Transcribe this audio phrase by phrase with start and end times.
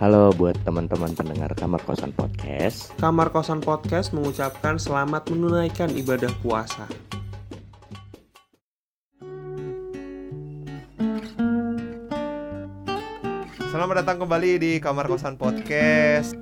[0.00, 2.88] Halo buat teman-teman pendengar Kamar Kosan Podcast.
[2.96, 6.88] Kamar Kosan Podcast mengucapkan selamat menunaikan ibadah puasa.
[13.68, 16.32] Selamat datang kembali di Kamar Kosan Podcast.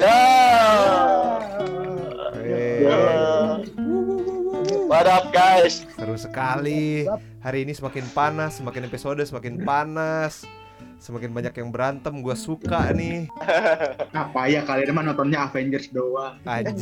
[4.87, 5.83] What up guys?
[5.99, 7.11] seru sekali.
[7.43, 10.47] Hari ini semakin panas, semakin episode semakin panas.
[10.99, 13.31] Semakin banyak yang berantem, gue suka nih.
[14.15, 16.37] Apa ya kalian mah nontonnya Avengers doang.
[16.43, 16.75] Aja.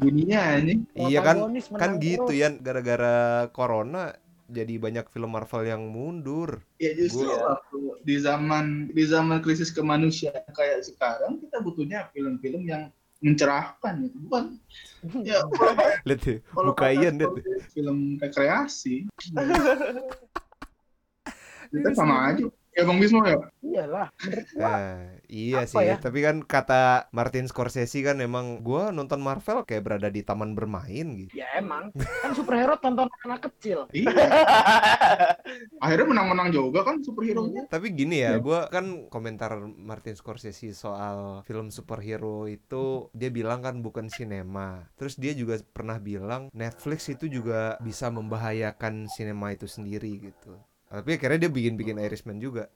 [0.00, 0.88] Dunia ini.
[0.96, 1.36] Iya kan,
[1.76, 2.48] kan gitu ya.
[2.56, 4.16] Gara-gara corona,
[4.48, 6.64] jadi banyak film Marvel yang mundur.
[6.80, 12.64] Ya justru Gua- waktu di zaman di zaman krisis kemanusiaan kayak sekarang kita butuhnya film-film
[12.64, 12.88] yang
[13.20, 14.16] mencerahkan gitu.
[14.24, 14.56] Bukan
[15.20, 15.44] ya
[16.08, 16.24] Lihat
[16.96, 17.36] Ian lihat
[17.76, 19.04] film rekreasi.
[21.68, 22.46] Kita sama aja.
[22.70, 23.34] Ya Bang Bismo ya.
[23.58, 24.94] Iyalah, menurut gua Nah,
[25.26, 25.96] iya Apa sih, ya?
[25.98, 31.06] tapi kan kata Martin Scorsese kan emang gua nonton Marvel kayak berada di taman bermain
[31.18, 31.34] gitu.
[31.34, 33.90] ya emang kan superhero tonton anak kecil.
[33.90, 34.06] Iya.
[35.82, 37.66] Akhirnya menang-menang juga kan superhero-nya.
[37.66, 38.46] Tapi gini ya, Iya.
[38.46, 44.86] gua kan komentar Martin Scorsese soal film superhero itu dia bilang kan bukan sinema.
[44.94, 50.54] Terus dia juga pernah bilang Netflix itu juga bisa membahayakan sinema itu sendiri gitu.
[50.88, 52.72] Tapi akhirnya dia bikin-bikin Irishman juga.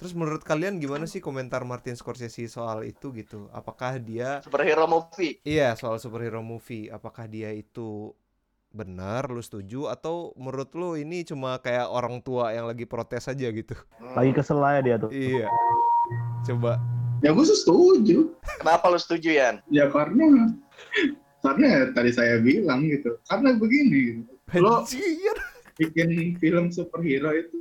[0.00, 3.52] Terus menurut kalian gimana sih komentar Martin Scorsese soal itu gitu?
[3.52, 5.44] Apakah dia Superhero movie.
[5.44, 6.88] Iya, soal superhero movie.
[6.88, 8.16] Apakah dia itu
[8.72, 13.52] benar, lu setuju atau menurut lu ini cuma kayak orang tua yang lagi protes aja
[13.52, 13.76] gitu?
[14.16, 15.12] Lagi kesel aja dia tuh.
[15.12, 15.52] Iya.
[16.48, 16.80] Coba.
[17.20, 18.32] Ya gue setuju.
[18.56, 19.60] Kenapa lu setuju Yan?
[19.68, 20.48] Ya karena
[21.44, 23.20] karena ya tadi saya bilang gitu.
[23.28, 24.24] Karena begini.
[24.56, 25.36] Lo Anjir.
[25.80, 27.56] Bikin film superhero itu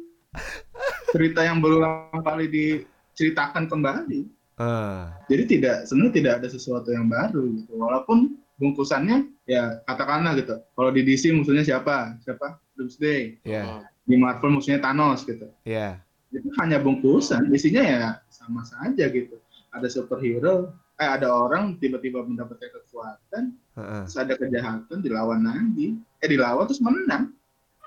[1.10, 4.28] cerita yang berulang kali diceritakan kembali.
[4.60, 7.80] Ah, Jadi tidak sebenarnya tidak ada sesuatu yang baru gitu.
[7.80, 10.60] Walaupun bungkusannya ya katakanlah gitu.
[10.76, 12.20] Kalau di DC musuhnya siapa?
[12.28, 12.60] Siapa?
[12.76, 13.40] Doomsday.
[13.48, 15.48] ya, Di Marvel musuhnya Thanos gitu.
[15.64, 16.04] ya.
[16.30, 17.48] Itu hanya bungkusan.
[17.56, 19.40] Isinya ya sama saja gitu.
[19.72, 24.02] Ada superhero, eh ada orang tiba-tiba mendapatkan kekuatan, Heeh.
[24.06, 25.96] terus ada kejahatan dilawan lagi.
[26.20, 27.32] Eh dilawan terus menang.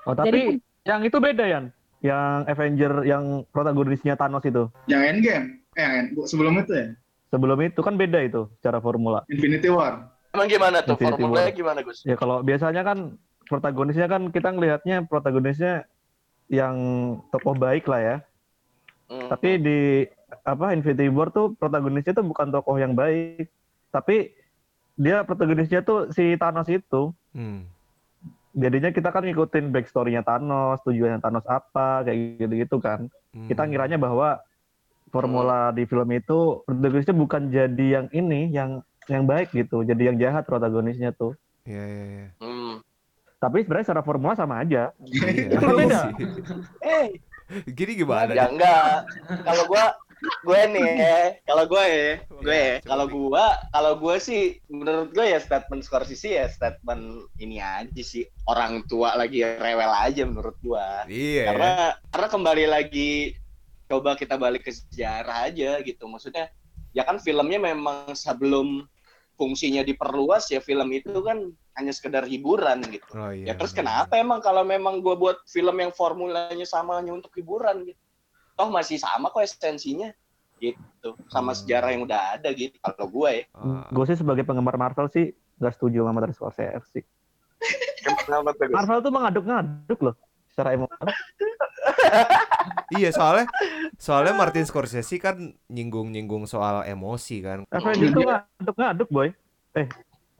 [0.03, 1.65] Oh tapi yang itu beda Yan.
[2.03, 4.67] Yang Avenger yang protagonisnya Thanos itu.
[4.91, 5.45] Yang Endgame.
[5.79, 6.87] Eh sebelum itu ya.
[7.31, 9.23] Sebelum itu kan beda itu secara formula.
[9.31, 10.11] Infinity War.
[10.35, 11.57] Emang gimana tuh Infinity formulanya War.
[11.57, 12.03] gimana Gus?
[12.03, 15.87] Ya kalau biasanya kan protagonisnya kan kita ngelihatnya protagonisnya
[16.51, 16.75] yang
[17.31, 18.15] tokoh baik lah ya.
[19.07, 19.31] Hmm.
[19.31, 19.79] Tapi di
[20.43, 23.47] apa Infinity War tuh protagonisnya tuh bukan tokoh yang baik.
[23.89, 24.35] Tapi
[24.99, 27.15] dia protagonisnya tuh si Thanos itu.
[27.33, 27.65] Hmm.
[28.53, 33.09] Jadinya kita kan ngikutin backstory-nya Thanos, tujuannya Thanos apa, kayak gitu-gitu kan.
[33.33, 33.49] hmm.
[33.49, 34.41] Kita ngiranya bahwa
[35.09, 40.17] formula di film itu protagonisnya bukan jadi yang ini, yang yang baik gitu, jadi yang
[40.21, 41.33] jahat protagonisnya tuh.
[41.65, 42.27] Iya, iya, iya.
[42.41, 42.73] Hmm.
[43.41, 44.93] Tapi sebenarnya secara formula sama aja.
[45.03, 46.01] Iya beda.
[46.83, 47.19] Eh,
[47.69, 48.31] Gini gimana?
[48.31, 49.05] Ya enggak.
[49.43, 50.91] Kalau gua gue nih,
[51.43, 55.83] kalau gue ya, gue Ya, ya, kalau gua, kalau gue sih menurut gue ya statement
[55.83, 61.03] Scorsese ya statement ini aja sih orang tua lagi rewel aja menurut gua.
[61.05, 61.43] Iya.
[61.51, 61.71] karena
[62.07, 63.09] karena kembali lagi
[63.87, 66.47] coba kita balik ke sejarah aja gitu maksudnya
[66.95, 68.87] ya kan filmnya memang sebelum
[69.35, 73.49] fungsinya diperluas ya film itu kan hanya sekedar hiburan gitu Oh iya.
[73.49, 74.05] ya terus benar.
[74.05, 78.02] kenapa emang kalau memang gue buat film yang formulanya sama hanya untuk hiburan gitu
[78.53, 80.13] toh masih sama kok esensinya
[80.57, 81.59] gitu sama Hmm.
[81.59, 85.29] sejarah yang udah ada gitu kalau gue ya Ah, gue sih sebagai penggemar Marvel sih
[85.57, 87.03] nggak setuju sama Martin Scorsese sih.
[88.69, 90.15] Marvel tuh mengaduk-ngaduk loh
[90.47, 91.07] secara emosional.
[92.93, 93.49] Iya soalnya
[93.97, 95.35] soalnya Martin Scorsese kan
[95.67, 97.65] nyinggung-nyinggung soal emosi kan.
[97.67, 99.29] Avengers tuh ngaduk-ngaduk boy.
[99.73, 99.89] Eh,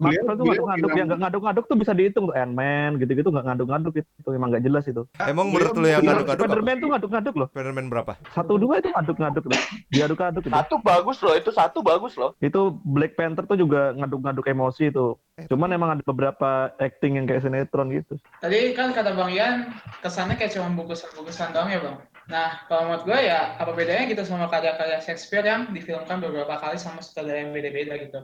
[0.01, 4.29] Beliau- tuh ngaduk-ngaduk yang nggak ngaduk-ngaduk tuh bisa dihitung tuh Ant-Man gitu-gitu nggak ngaduk-ngaduk itu
[4.33, 5.05] emang nggak jelas itu.
[5.21, 6.41] Emang menurut lu yang ngaduk-ngaduk?
[6.41, 7.47] Spider-Man tuh ngaduk-ngaduk loh.
[7.53, 8.11] Spider-Man berapa?
[8.33, 9.59] Satu dua itu ngaduk-ngaduk loh.
[9.93, 10.53] Diaduk-aduk itu.
[10.53, 15.17] satu bagus loh itu satu bagus loh Itu Black Panther tuh juga ngaduk-ngaduk emosi itu.
[15.49, 18.17] Cuman emang ada beberapa acting yang kayak sinetron gitu.
[18.41, 21.97] Tadi kan kata Bang Ian, kesannya kayak cuma bungkusan-bungkusan doang ya Bang.
[22.23, 26.79] Nah, kalau menurut gue ya, apa bedanya gitu sama karya-karya Shakespeare yang difilmkan beberapa kali
[26.79, 28.19] sama sutradara yang beda-beda gitu.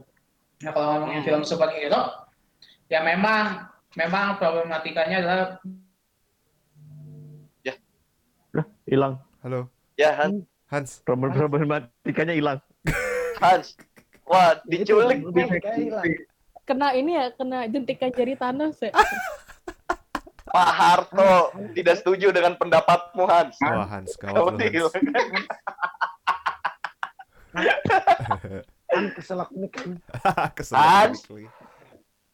[0.60, 2.28] Nah, kalau ngomongin film superhero,
[2.92, 5.48] ya memang memang problematikanya adalah
[8.90, 9.22] Hilang.
[9.46, 9.70] Halo.
[9.94, 11.06] ya Han- Hans.
[11.06, 12.58] Problem problematikanya hilang.
[13.38, 13.78] Hans
[14.30, 15.50] wah diculik Itu nih
[16.70, 18.94] kena ini ya kena jentikan jari Thanos ya
[20.54, 23.58] Pak Harto tidak setuju dengan pendapatmu Hans.
[23.62, 25.06] Wah Hans lu Hans.
[28.90, 29.06] tinggal.
[29.06, 29.90] kan kesel aku nih kan
[30.58, 31.20] Kesel Hans.
[31.24, 31.50] balik lagi.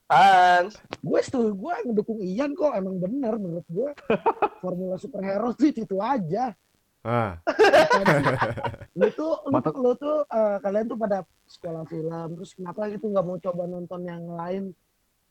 [0.06, 3.90] Hans, gue setuju gue ngedukung Ian kok emang bener menurut gue
[4.62, 6.54] formula superhero sih itu aja
[7.02, 7.38] Ah,
[8.98, 13.06] lu tuh lu, Mata- lu tuh eh, kalian tuh pada sekolah film terus kenapa gitu
[13.08, 14.64] nggak mau coba nonton yang lain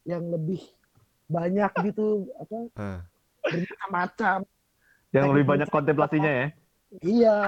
[0.04, 0.62] yang lebih
[1.26, 2.98] banyak gitu apa ah.
[3.42, 4.38] bermacam-macam
[5.10, 6.46] Yang lebih banyak kontemplasinya ya.
[7.00, 7.38] iya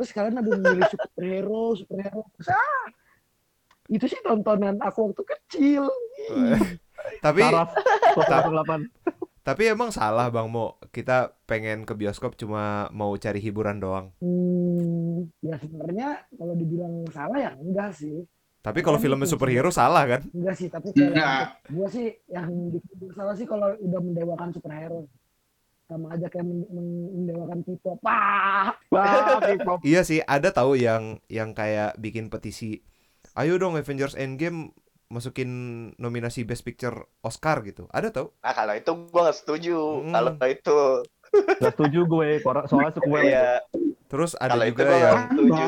[0.00, 2.84] terus kalian ada milih superhero superhero Terus, ah,
[3.86, 5.84] itu sih tontonan aku waktu kecil
[7.20, 7.68] Tapi Saraf
[8.12, 8.88] 108.
[9.42, 10.76] tapi emang salah Bang Mo.
[10.86, 14.12] Kita pengen ke bioskop cuma mau cari hiburan doang.
[14.16, 18.24] hmm, ya sebenarnya kalau dibilang salah ya enggak sih
[18.58, 19.32] Tapi kalau Kan filmnya itu.
[19.32, 20.20] superhero salah kan?
[20.30, 21.16] enggak sih tapi kalau
[21.66, 25.08] gue sih yang bikin salah sih kalau udah mendewakan superhero
[25.90, 29.82] sama aja kayak men- men- mendewakan K-pop Wah, Wah, K-pop.
[29.82, 32.86] Iya sih, ada tahu yang yang kayak bikin petisi.
[33.34, 34.70] Ayo dong Avengers Endgame
[35.06, 35.50] masukin
[35.98, 37.90] nominasi Best Picture Oscar gitu.
[37.90, 38.30] Ada tahu?
[38.38, 39.76] nah kalau itu gua nggak setuju.
[40.06, 40.12] Hmm.
[40.14, 40.78] Kalau itu,
[41.62, 43.22] Gak setuju gue, soalnya sequel.
[43.22, 43.62] ya
[44.06, 45.66] Terus ada kalau juga yang setuju.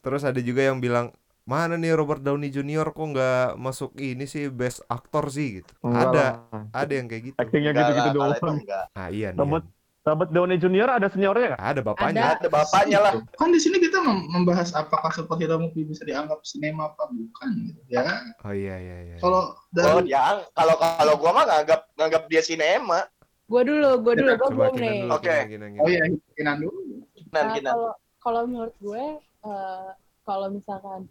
[0.00, 1.16] terus ada juga yang bilang
[1.46, 2.90] mana nih Robert Downey Jr.
[2.90, 5.70] kok nggak masuk ini sih Best Actor sih gitu.
[5.80, 6.62] Enggak ada, lah.
[6.74, 7.36] ada yang kayak gitu.
[7.38, 8.56] Actingnya Enggak gitu-gitu kalau doang.
[8.58, 8.84] enggak.
[8.92, 9.38] Ah iya nih.
[9.38, 9.64] Robert,
[10.02, 10.88] Robert Downey Jr.
[10.92, 11.62] ada seniornya nggak?
[11.62, 12.22] Ada bapaknya.
[12.34, 13.12] Ada bapaknya lah.
[13.34, 17.80] Kan di sini kita mem- membahas apakah superhero movie bisa dianggap sinema apa bukan gitu
[17.88, 18.02] ya.
[18.42, 19.16] Oh iya iya iya.
[19.18, 23.06] Kalau Oh, dari ya, kalau kalau gua mah nganggap nganggap dia sinema.
[23.46, 24.98] Gue dulu, gue dulu, Coba belum nih.
[25.06, 25.36] dulu, Oke.
[25.78, 26.02] Oh iya,
[26.34, 26.78] Kinan dulu.
[27.14, 27.70] Kinan, Nah, Kinan.
[27.70, 29.88] kalau kalau menurut gue, eh,
[30.26, 31.06] kalau misalkan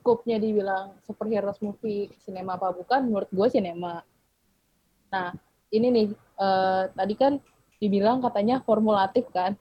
[0.00, 4.00] scope-nya dibilang superhero movie sinema apa bukan, menurut gue sinema.
[5.12, 5.36] Nah,
[5.68, 7.36] ini nih, eh, tadi kan
[7.76, 9.54] dibilang katanya formulatif kan.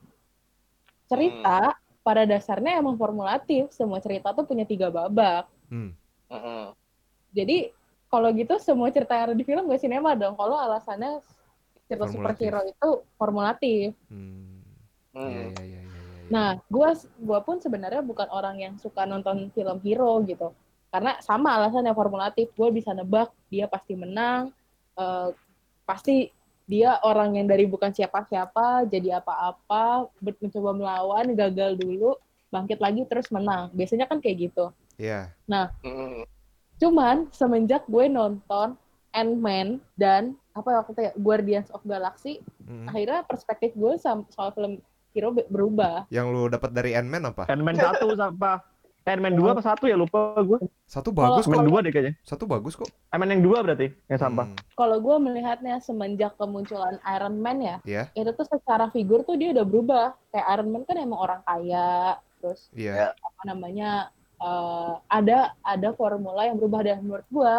[1.11, 5.45] Cerita pada dasarnya emang formulatif, semua cerita tuh punya tiga babak.
[5.67, 5.91] Hmm.
[6.31, 6.65] Heeh.
[7.35, 7.57] Jadi
[8.09, 10.33] kalau gitu semua cerita yang ada di film gue sinema dong.
[10.33, 11.21] Kalau alasannya
[11.85, 12.15] cerita Formulatif.
[12.15, 12.89] superhero itu
[13.19, 13.87] formulatif.
[14.09, 14.61] Hmm.
[15.13, 15.25] Hmm.
[15.29, 15.88] Iya iya iya.
[16.29, 20.53] Nah, gua gua pun sebenarnya bukan orang yang suka nonton film hero gitu.
[20.89, 24.49] Karena sama alasannya formulatif, gue bisa nebak dia pasti menang,
[24.97, 25.29] eh,
[25.85, 26.33] pasti
[26.65, 32.17] dia orang yang dari bukan siapa-siapa jadi apa-apa, mencoba melawan, gagal dulu,
[32.49, 33.69] bangkit lagi terus menang.
[33.73, 34.73] Biasanya kan kayak gitu.
[34.97, 35.33] Iya.
[35.49, 36.25] Hmm.
[36.81, 38.77] Cuman semenjak gue nonton
[39.13, 42.85] Ant-Man dan apa waktu itu ya Guardians of Galaxy, Hmm.
[42.85, 44.77] akhirnya perspektif gue soal film
[45.19, 46.07] hero be- berubah.
[46.07, 47.43] Yang lu dapat dari Ant-Man apa?
[47.51, 48.63] Ant-Man 1 apa?
[49.03, 50.59] Ant-Man 2 apa 1 ya lupa gue.
[50.85, 51.81] Satu bagus Ant-Man kok.
[51.81, 52.13] 2 deh kayaknya.
[52.21, 52.87] Satu bagus kok.
[53.09, 54.45] Ant-Man yang 2 berarti yang sampah.
[54.47, 54.57] Hmm.
[54.77, 58.03] Kalau gue melihatnya semenjak kemunculan Iron Man ya, Iya.
[58.13, 60.05] itu tuh secara figur tuh dia udah berubah.
[60.29, 63.11] Kayak Iron Man kan emang orang kaya, terus Iya.
[63.11, 67.53] apa namanya eh, ada ada formula yang berubah dan menurut gue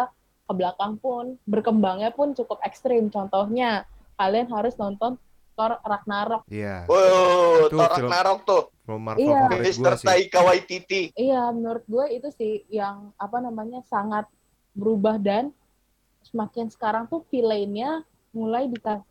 [0.49, 3.11] ke belakang pun berkembangnya pun cukup ekstrim.
[3.11, 3.83] Contohnya
[4.15, 5.19] kalian harus nonton
[5.61, 6.41] Thor Ragnarok.
[6.49, 6.89] Iya.
[6.89, 8.63] Wow, Itu Thor Ragnarok tuh.
[8.81, 9.41] Film Marvel Iya.
[9.45, 10.07] favorit sih.
[10.09, 11.01] Taika Waititi.
[11.13, 14.25] Iya, menurut gue itu sih yang apa namanya sangat
[14.73, 15.53] berubah dan
[16.25, 18.01] semakin sekarang tuh villainnya
[18.33, 19.05] mulai dika-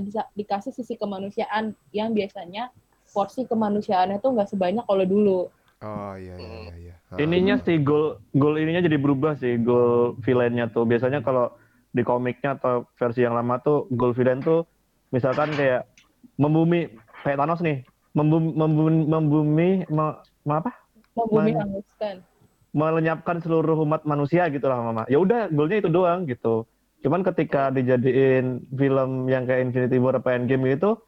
[0.00, 2.68] disa- dikasih sisi kemanusiaan yang biasanya
[3.08, 5.40] porsi kemanusiaannya tuh nggak sebanyak kalau dulu.
[5.80, 6.74] Oh iya iya iya.
[6.76, 6.94] iya.
[7.08, 7.16] Ah.
[7.16, 10.84] Ininya sih goal goal ininya jadi berubah sih goal villainnya tuh.
[10.84, 11.52] Biasanya kalau
[11.88, 14.68] di komiknya atau versi yang lama tuh goal villain tuh
[15.08, 15.88] misalkan kayak
[16.36, 20.72] membumi kayak Thanos nih membumi membumi, membumi me- me- apa
[21.14, 22.22] Membumi hanguskan.
[22.70, 25.02] melenyapkan seluruh umat manusia gitu lah mama.
[25.10, 26.62] Ya udah goalnya itu doang gitu.
[27.02, 30.98] Cuman ketika dijadiin film yang kayak Infinity War apa Endgame gitu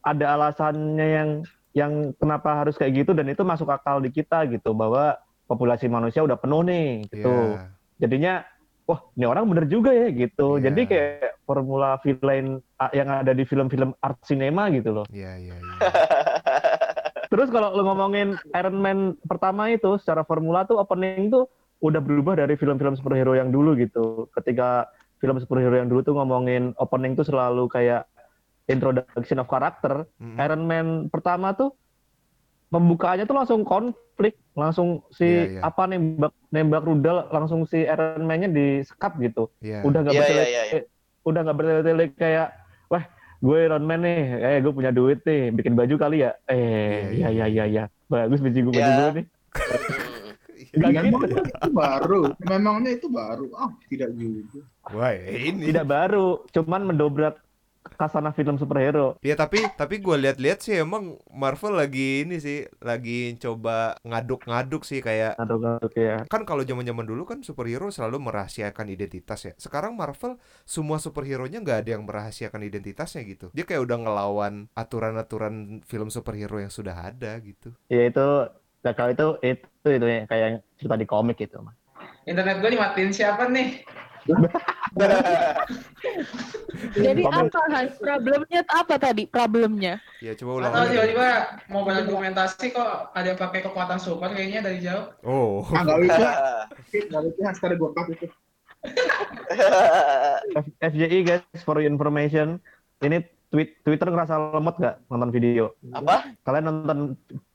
[0.00, 1.28] ada alasannya yang
[1.72, 6.24] yang kenapa harus kayak gitu dan itu masuk akal di kita gitu bahwa populasi manusia
[6.24, 7.32] udah penuh nih gitu.
[7.32, 7.64] Iya.
[7.96, 8.32] Jadinya
[8.86, 10.56] wah ini orang bener juga ya gitu.
[10.56, 10.70] Iya.
[10.70, 12.62] Jadi kayak formula villain
[12.94, 15.06] yang ada di film-film art cinema gitu loh.
[15.10, 15.74] Iya iya iya.
[17.30, 21.50] Terus kalau lu ngomongin Iron Man pertama itu secara formula tuh opening tuh
[21.82, 24.30] udah berubah dari film-film superhero yang dulu gitu.
[24.32, 24.86] Ketika
[25.18, 28.06] film superhero yang dulu tuh ngomongin opening tuh selalu kayak
[28.70, 30.06] introduction of karakter.
[30.22, 30.38] Mm-mm.
[30.38, 31.74] Iron Man pertama tuh
[32.66, 35.60] pembukaannya tuh langsung konflik, langsung si Iya, iya.
[35.62, 39.50] apa nembak nembak rudal langsung si Iron Man-nya disekap gitu.
[39.60, 39.86] Iya.
[39.86, 40.80] Udah nggak Iya, bertele iya, iya,
[41.22, 42.48] udah nggak bertele kayak
[42.86, 43.04] wah
[43.36, 46.34] gue Iron Man nih, eh gue punya duit nih, bikin baju kali ya.
[46.46, 47.84] Eh, Iya, iya iya, iya iya iya.
[48.06, 49.26] Bagus baju gue baju gue nih.
[50.76, 51.36] Nggak Memang gitu.
[51.40, 52.22] itu baru.
[52.42, 53.46] Memangnya itu baru.
[53.56, 54.60] Ah, tidak juga.
[54.92, 55.72] Wah ini.
[55.72, 57.40] Tidak baru, cuman mendobrak
[57.94, 59.14] kasana film superhero.
[59.22, 64.98] Ya tapi tapi gue lihat-lihat sih emang Marvel lagi ini sih lagi coba ngaduk-ngaduk sih
[64.98, 66.26] kayak Ngaduk-ngaduk ya.
[66.26, 69.52] kan kalau zaman-zaman dulu kan superhero selalu merahasiakan identitas ya.
[69.54, 73.46] Sekarang Marvel semua superhero-nya nggak ada yang merahasiakan identitasnya gitu.
[73.54, 77.70] Dia kayak udah ngelawan aturan-aturan film superhero yang sudah ada gitu.
[77.86, 78.26] Ya itu
[78.82, 81.74] ya kalau itu itu itu ya kayak yang cerita di komik gitu, Mas.
[82.26, 83.86] Internet gue dimatiin siapa nih?
[87.06, 87.48] Jadi Komen.
[87.48, 87.94] apa Hans?
[87.96, 89.22] Problemnya apa tadi?
[89.28, 89.94] Problemnya?
[90.20, 91.28] Ya coba ulang Atau tiba-tiba
[91.68, 95.12] mau berargumentasi kok ada yang pakai kekuatan super kayaknya dari jauh.
[95.24, 95.64] Oh.
[95.72, 96.28] Ah, nggak bisa.
[97.10, 98.26] Nggak bisa, sekarang gue cut itu.
[100.82, 102.60] FJI guys, for your information,
[103.02, 105.74] ini tweet Twitter ngerasa lemot nggak nonton video?
[105.92, 106.34] Apa?
[106.42, 106.98] Kalian nonton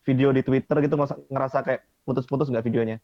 [0.03, 2.97] video di Twitter gitu ngerasa, ngerasa kayak putus-putus nggak videonya?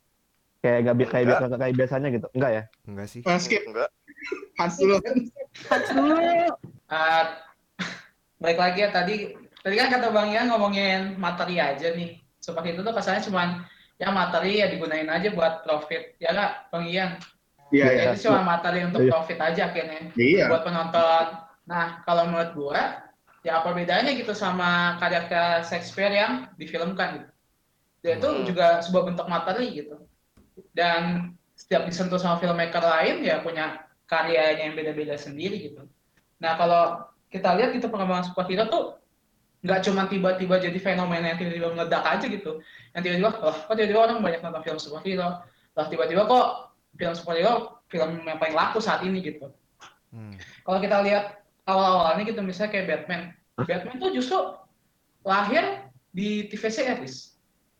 [0.59, 1.59] Kayak nggak bi- kayak, Enggak.
[1.61, 2.27] kayak biasanya gitu?
[2.33, 2.63] Enggak ya?
[2.89, 3.21] Enggak sih.
[3.23, 3.61] Ah, skip.
[3.63, 3.89] Enggak.
[4.57, 4.97] Hans dulu.
[5.69, 6.17] Hans dulu.
[6.87, 7.43] Ah,
[8.37, 9.15] baik lagi ya tadi
[9.59, 12.21] tadi kan kata Bang Ian ngomongin materi aja nih.
[12.39, 13.47] Seperti itu tuh kesannya cuman
[13.97, 16.15] ya materi ya digunain aja buat profit.
[16.17, 17.19] Ya nggak Bang Ian?
[17.67, 18.03] Iya, Ya, iya.
[18.15, 19.11] itu cuma materi untuk Iya.
[19.11, 20.47] profit aja akhirnya Iya.
[20.47, 21.25] buat penonton.
[21.67, 23.03] Nah, kalau menurut gua
[23.43, 27.31] ya apa bedanya gitu sama karya-karya Shakespeare yang difilmkan gitu.
[28.07, 28.43] Dia itu Hmm.
[28.47, 29.99] juga sebuah bentuk materi gitu.
[30.71, 35.83] Dan setiap disentuh sama filmmaker lain ya punya karyanya yang beda-beda sendiri gitu.
[36.39, 36.83] Nah, kalau
[37.27, 38.85] kita lihat gitu perkembangan superhero tuh
[39.67, 42.63] nggak cuma tiba-tiba jadi fenomena yang tiba-tiba meledak aja gitu.
[42.95, 45.43] Yang tiba-tiba, oh, kok tiba-tiba orang banyak nonton film superhero.
[45.75, 46.47] Lah tiba-tiba kok
[46.95, 49.51] film superhero film yang paling laku saat ini gitu.
[50.15, 50.39] Hmm.
[50.63, 53.21] Kalau kita lihat awal-awalnya gitu misalnya kayak Batman.
[53.59, 54.39] Batman tuh justru
[55.27, 55.83] lahir
[56.15, 57.35] di TV series.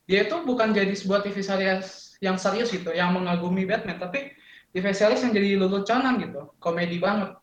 [0.08, 4.32] Dia itu bukan jadi sebuah TV series yang serius gitu, yang mengagumi Batman, tapi
[4.72, 7.34] Series yang jadi leluconan gitu, komedi banget.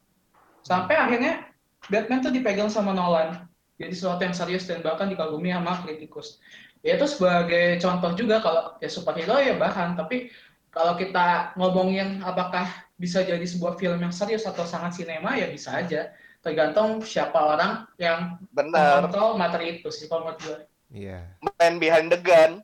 [0.62, 1.50] Sampai akhirnya
[1.90, 3.46] Batman tuh dipegang sama Nolan.
[3.76, 6.40] Jadi sesuatu yang serius dan bahkan dikagumi sama kritikus.
[6.86, 10.32] Ya itu sebagai contoh juga kalau ya superhero ya bahan, tapi
[10.72, 15.76] kalau kita ngomongin apakah bisa jadi sebuah film yang serius atau sangat sinema ya bisa
[15.76, 16.16] aja
[16.46, 19.02] tergantung siapa orang yang Benar.
[19.02, 20.60] mengontrol materi itu sih kalau menurut gue.
[20.94, 21.26] Iya.
[21.42, 22.62] Man behind the gun.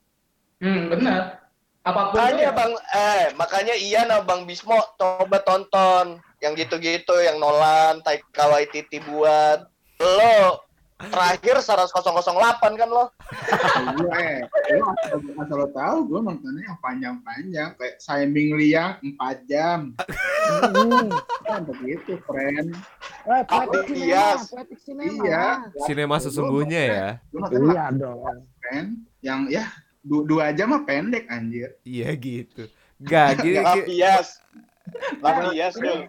[0.61, 1.40] Hmm benar.
[1.81, 2.53] Apa pun itu Makanya ya.
[2.53, 6.05] bang, eh makanya Ian sama Bang Bismo coba tonton
[6.37, 9.65] yang gitu-gitu, yang Nolan, Taika Waititi buat.
[9.97, 10.61] Lo
[11.01, 13.09] terakhir 10008 kan lo?
[13.97, 14.45] Gue eh,
[14.77, 19.79] lo asal, asal lo tahu gue nontonnya yang panjang-panjang kayak Siming Liang 4 jam.
[19.97, 21.09] Hmm.
[21.41, 22.77] Kan begitu, friend.
[23.21, 24.37] Eh, Ah, poetic iya.
[24.37, 25.13] cinema, poetic cinema.
[25.25, 25.45] Iya.
[25.85, 27.07] Sinema sesungguhnya ya.
[27.33, 28.21] Iya dong.
[28.59, 28.89] friend
[29.21, 29.65] yang ya
[30.01, 31.77] du- dua jam mah pendek anjir.
[31.81, 32.65] Iya gitu.
[32.99, 34.41] Gak bias.
[35.17, 36.05] Nggak bias tuh.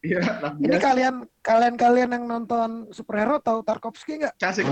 [0.00, 4.38] Iya, lah Ini kalian kalian kalian yang nonton superhero tahu Tarkovsky nggak?
[4.38, 4.62] Kasih.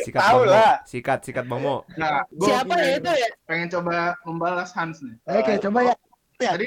[0.00, 0.80] Sikat Tahu lah.
[0.82, 1.82] Sikat, sikat Bang Mo.
[1.94, 3.28] Nah, Siapa pengen- ya itu ya?
[3.44, 5.14] Pengen coba membalas Hans nih.
[5.28, 5.94] Oke, coba ya.
[6.38, 6.66] Tadi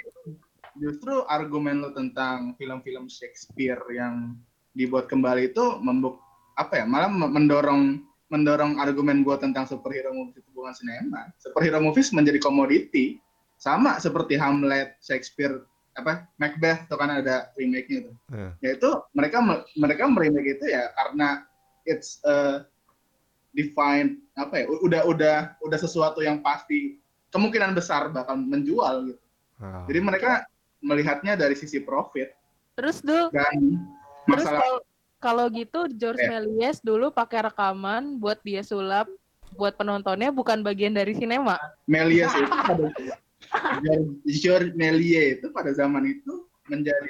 [0.75, 4.37] justru argumen lo tentang film-film Shakespeare yang
[4.71, 6.17] dibuat kembali itu membuk
[6.53, 8.01] apa ya malah me- mendorong
[8.33, 11.29] mendorong argumen gue tentang superhero movies itu bukan sinema.
[11.37, 13.21] Superhero movies menjadi komoditi.
[13.61, 15.61] Sama seperti Hamlet Shakespeare
[15.93, 18.49] apa Macbeth itu kan ada remake-nya itu Hmm.
[18.65, 21.45] yaitu mereka me- mereka meremake itu ya karena
[21.85, 22.65] it's a
[23.53, 26.97] defined apa ya udah udah udah sesuatu yang pasti
[27.29, 29.21] kemungkinan besar bakal menjual gitu.
[29.61, 29.85] Ah.
[29.85, 30.31] jadi mereka
[30.81, 32.33] melihatnya dari sisi profit.
[32.73, 33.53] Terus dulu, dan
[34.25, 34.77] terus masalah kalau
[35.23, 36.27] kalau gitu George Eh.
[36.27, 39.07] Méliès dulu pakai rekaman buat dia sulap
[39.55, 41.55] buat penontonnya bukan bagian dari sinema.
[41.87, 42.91] Méliès itu pada
[44.27, 47.07] George Méliès itu pada zaman itu menjadi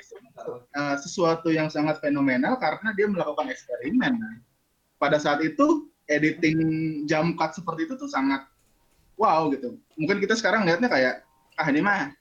[0.77, 4.13] uh, sesuatu yang sangat fenomenal karena dia melakukan eksperimen.
[5.01, 6.59] Pada saat itu editing
[7.09, 8.45] jump cut seperti itu tuh sangat
[9.17, 9.79] wow gitu.
[9.97, 11.25] Mungkin kita sekarang lihatnya kayak
[11.57, 12.11] ah ini mah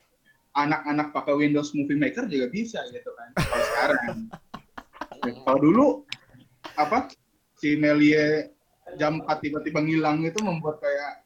[0.53, 3.29] anak-anak pakai Windows Movie Maker juga bisa gitu kan.
[3.37, 4.09] Kalau sekarang.
[5.23, 5.87] Kalau dulu
[6.75, 7.07] apa
[7.55, 8.51] si Melie
[8.99, 11.23] jam 4 tiba-tiba ngilang itu membuat kayak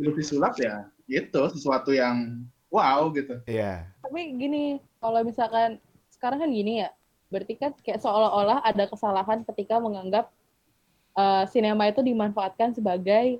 [0.00, 3.38] ilusi sulap ya itu sesuatu yang wow gitu.
[3.46, 3.86] Iya.
[4.02, 5.78] Tapi gini, kalau misalkan
[6.10, 6.90] sekarang kan gini ya,
[7.30, 10.32] berarti kan kayak seolah-olah ada kesalahan ketika menganggap
[11.14, 13.38] eh, sinema itu dimanfaatkan sebagai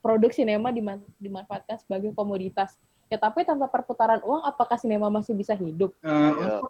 [0.00, 2.74] produk sinema diman- dimanfaatkan sebagai komoditas.
[3.10, 5.94] Ya tapi tanpa perputaran uang, apakah sinema masih bisa hidup?
[6.02, 6.64] Eh, Iya.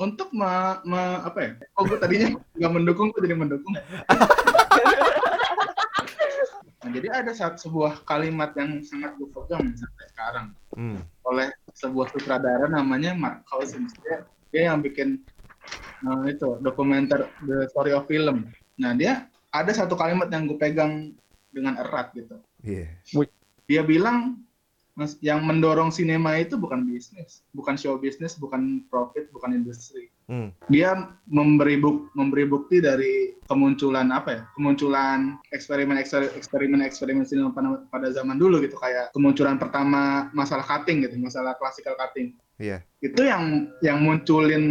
[0.00, 1.50] Untuk me- me- apa ya?
[1.76, 3.74] Oh gue tadinya nggak mendukung, gue jadi mendukung.
[6.80, 11.04] Nah, jadi ada satu sebuah kalimat yang sangat gue pegang sampai sekarang Hmm.
[11.28, 13.92] oleh sebuah sutradara namanya Mark Cousins.
[14.00, 15.20] Dia, dia yang bikin
[16.00, 18.48] Nah, itu dokumenter The Story of Film.
[18.80, 21.12] Nah, dia ada satu kalimat yang gue pegang
[21.52, 22.40] dengan erat gitu.
[22.64, 22.88] Iya.
[23.68, 24.40] Dia bilang
[25.24, 30.12] yang mendorong sinema itu bukan bisnis, bukan show bisnis, bukan profit, bukan industri.
[30.30, 30.54] Hmm.
[30.70, 34.42] Dia memberi buk, memberi bukti dari kemunculan apa ya?
[34.54, 41.02] Kemunculan eksperimen eksperimen eksperimen sinema pada, pada zaman dulu gitu kayak kemunculan pertama masalah cutting
[41.02, 42.38] gitu, masalah classical cutting.
[42.60, 42.84] Iya.
[43.02, 44.64] Itu yang yang munculin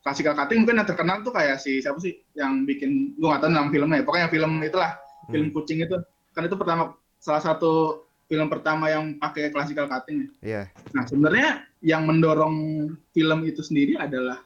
[0.00, 3.50] classical cutting mungkin yang terkenal tuh kayak si siapa sih yang bikin gua nggak tahu
[3.52, 4.04] nama filmnya ya.
[4.06, 4.92] Pokoknya film itulah,
[5.28, 5.54] film Hmm.
[5.58, 5.98] kucing itu.
[6.32, 8.04] Kan itu pertama salah satu
[8.34, 10.26] film pertama yang pakai classical cutting.
[10.42, 10.66] Iya.
[10.90, 14.42] Nah, sebenarnya yang mendorong film itu sendiri adalah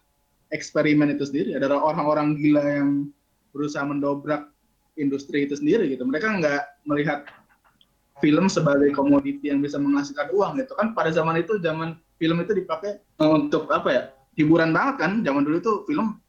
[0.53, 3.09] eksperimen itu sendiri, adalah orang-orang gila yang
[3.57, 4.53] berusaha mendobrak
[5.01, 6.05] industri itu sendiri gitu.
[6.05, 7.25] Mereka nggak melihat
[8.21, 10.93] film sebagai komoditi yang bisa menghasilkan uang gitu kan.
[10.93, 14.03] Pada zaman itu, zaman film itu dipakai untuk apa ya?
[14.37, 15.13] Hiburan banget kan.
[15.25, 16.21] Zaman dulu itu film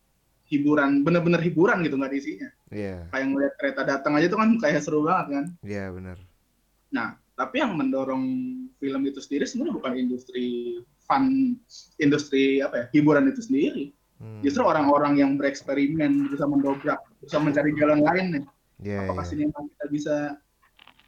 [0.50, 2.50] hiburan, bener-bener hiburan gitu nggak ada isinya.
[2.74, 2.96] Iya.
[3.14, 5.46] Kayak ngeliat kereta datang aja itu kan kayak seru banget kan.
[5.62, 6.18] Iya, benar.
[6.90, 8.28] Nah, tapi yang mendorong
[8.84, 10.48] film itu sendiri sebenarnya bukan industri
[11.08, 11.56] fun,
[12.04, 13.96] industri apa ya, hiburan itu sendiri.
[14.20, 14.44] Hmm.
[14.44, 18.44] Justru orang-orang yang bereksperimen, berusaha mendobrak, berusaha mencari jalan lain nih.
[18.84, 19.32] Iya, Apakah iya.
[19.32, 20.16] sinema kita bisa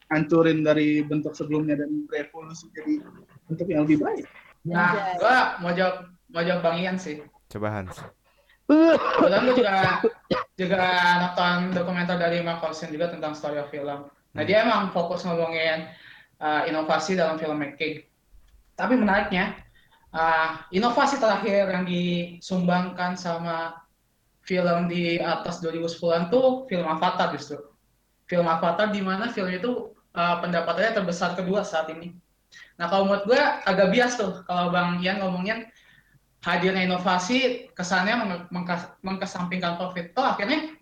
[0.08, 3.04] hancurin dari bentuk sebelumnya dan berevolusi jadi
[3.52, 4.24] bentuk yang lebih baik?
[4.64, 5.16] Nah, Anjay.
[5.20, 5.96] gua mau jawab
[6.32, 7.20] mau jawab Bang Ian sih.
[7.52, 8.00] Coba Hans.
[8.72, 9.76] Kebetulan gue juga
[10.56, 10.84] juga
[11.20, 14.08] nonton dokumenter dari Mark Olsen juga tentang story of film.
[14.32, 15.92] Nah dia emang fokus ngomongin
[16.42, 18.02] uh, inovasi dalam filmmaking.
[18.74, 19.56] Tapi menariknya
[20.12, 23.86] uh, inovasi terakhir yang disumbangkan sama
[24.42, 27.62] film di atas 2010-an tuh film Avatar justru.
[28.26, 32.18] Film Avatar di mana film itu uh, pendapatannya terbesar kedua saat ini.
[32.82, 35.70] Nah kalau menurut gue agak bias tuh kalau Bang Ian ngomongin
[36.42, 40.18] hadirnya inovasi kesannya menge- mengkas- mengkesampingkan profit.
[40.18, 40.74] Toh akhirnya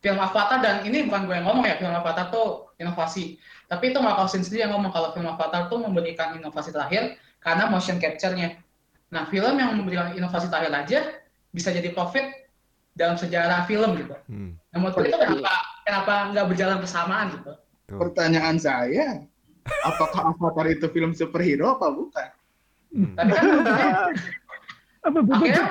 [0.00, 3.36] film Avatar dan ini bukan gue yang ngomong ya film Avatar tuh inovasi.
[3.72, 7.72] Tapi itu Mark Olsen sendiri yang ngomong kalau film Avatar tuh memberikan inovasi terakhir karena
[7.72, 8.60] motion capture-nya.
[9.08, 11.00] Nah film yang memberikan inovasi terakhir aja
[11.56, 12.52] bisa jadi profit
[12.92, 14.12] dalam sejarah film gitu.
[14.28, 14.60] Hmm.
[14.76, 15.56] Nah menurut itu kenapa
[15.88, 17.52] kenapa nggak berjalan bersamaan gitu?
[17.88, 17.96] Tuh.
[17.96, 19.24] Pertanyaan saya,
[19.88, 22.28] apakah Avatar itu film superhero apa bukan?
[22.92, 23.16] Hmm.
[23.16, 23.44] Tapi kan
[25.32, 25.64] akhirnya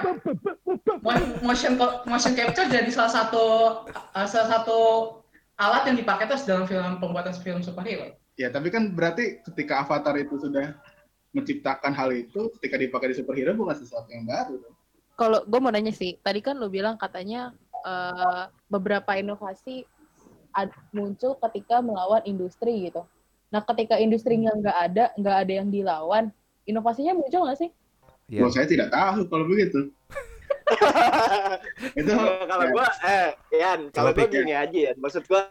[1.06, 1.78] mo- motion
[2.10, 3.46] motion capture jadi salah satu
[3.94, 4.80] uh, salah satu
[5.62, 8.18] alat yang dipakai terus dalam film pembuatan film superhero.
[8.34, 10.74] Ya, tapi kan berarti ketika Avatar itu sudah
[11.32, 14.58] menciptakan hal itu, ketika dipakai di superhero bukan sesuatu yang baru.
[14.58, 14.76] dong.
[15.16, 17.54] Kalau gue mau nanya sih, tadi kan lo bilang katanya
[17.86, 19.86] eh, beberapa inovasi
[20.58, 23.06] ad- muncul ketika melawan industri gitu.
[23.54, 26.24] Nah, ketika industrinya nggak ada, nggak ada yang dilawan,
[26.66, 27.70] inovasinya muncul nggak sih?
[28.32, 28.48] Iya.
[28.48, 29.92] Wah, saya tidak tahu kalau begitu.
[32.00, 32.12] itu
[32.48, 34.44] Kalau gua eh Yan, kalau pikir.
[34.44, 34.92] gini aja ya.
[34.98, 35.50] Maksud gua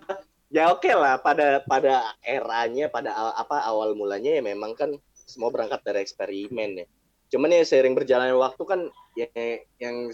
[0.50, 5.80] ya oke lah pada pada eranya pada apa awal mulanya ya memang kan semua berangkat
[5.86, 6.86] dari eksperimen ya.
[7.30, 8.80] Cuman ya seiring berjalannya waktu kan
[9.14, 9.30] ya
[9.78, 10.10] yang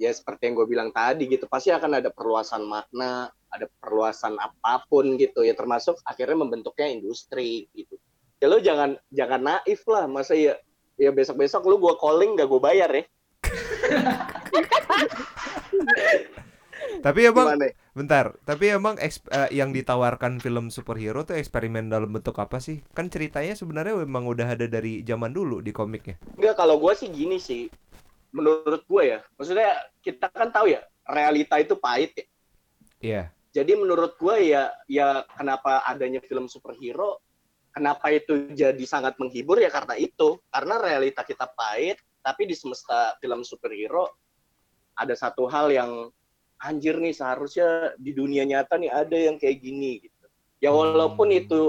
[0.00, 4.86] ya seperti yang gue bilang tadi gitu pasti akan ada perluasan makna, ada perluasan apa
[4.88, 8.00] pun gitu ya termasuk akhirnya membentuknya industri gitu.
[8.40, 10.56] Ya lo jangan jangan naif lah masa ya
[10.96, 13.04] ya besok-besok lu gua calling gak gue bayar ya.
[17.00, 17.68] Tapi emang Gimana?
[17.96, 22.84] bentar, tapi emang eks- eh, yang ditawarkan film superhero tuh eksperimen dalam bentuk apa sih?
[22.92, 26.20] Kan ceritanya sebenarnya memang udah ada dari zaman dulu di komiknya.
[26.36, 27.68] Enggak, kalau gue sih gini sih.
[28.30, 32.26] Menurut gue ya, maksudnya kita kan tahu ya, realita itu pahit ya.
[33.00, 33.22] Iya.
[33.50, 37.18] Jadi menurut gue ya, ya kenapa adanya film superhero,
[37.74, 40.38] kenapa itu jadi sangat menghibur ya karena itu.
[40.46, 44.08] Karena realita kita pahit, tapi di semesta film superhero
[44.96, 46.12] ada satu hal yang
[46.60, 50.26] anjir nih seharusnya di dunia nyata nih ada yang kayak gini gitu.
[50.60, 51.40] Ya walaupun Hmm.
[51.40, 51.60] itu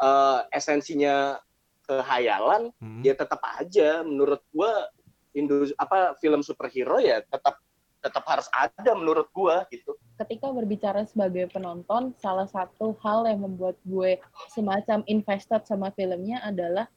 [0.00, 1.36] eh, esensinya
[1.84, 3.02] kehayalan, Hmm.
[3.04, 4.88] ya tetap aja menurut gua
[5.36, 7.60] industri apa film superhero ya tetap
[8.00, 9.92] tetap harus ada menurut gua gitu.
[10.16, 14.16] Ketika berbicara sebagai penonton, salah satu hal yang membuat gue
[14.48, 16.88] semacam invested sama filmnya adalah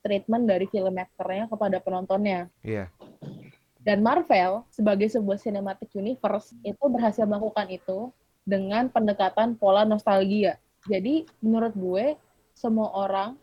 [0.00, 2.48] treatment dari film aktornya kepada penontonnya.
[2.64, 2.88] Iya.
[3.80, 8.12] Dan Marvel sebagai sebuah cinematic universe itu berhasil melakukan itu
[8.44, 10.60] dengan pendekatan pola nostalgia.
[10.88, 12.16] Jadi menurut gue
[12.52, 13.36] semua orang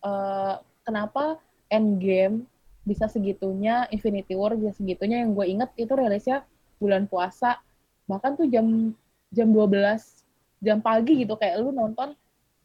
[0.00, 1.36] eh, kenapa
[1.68, 2.44] Endgame
[2.84, 6.44] bisa segitunya, Infinity War bisa segitunya yang gue inget itu rilisnya
[6.82, 7.62] bulan puasa
[8.10, 8.90] bahkan tuh jam
[9.30, 9.70] jam 12
[10.58, 12.18] jam pagi gitu kayak lu nonton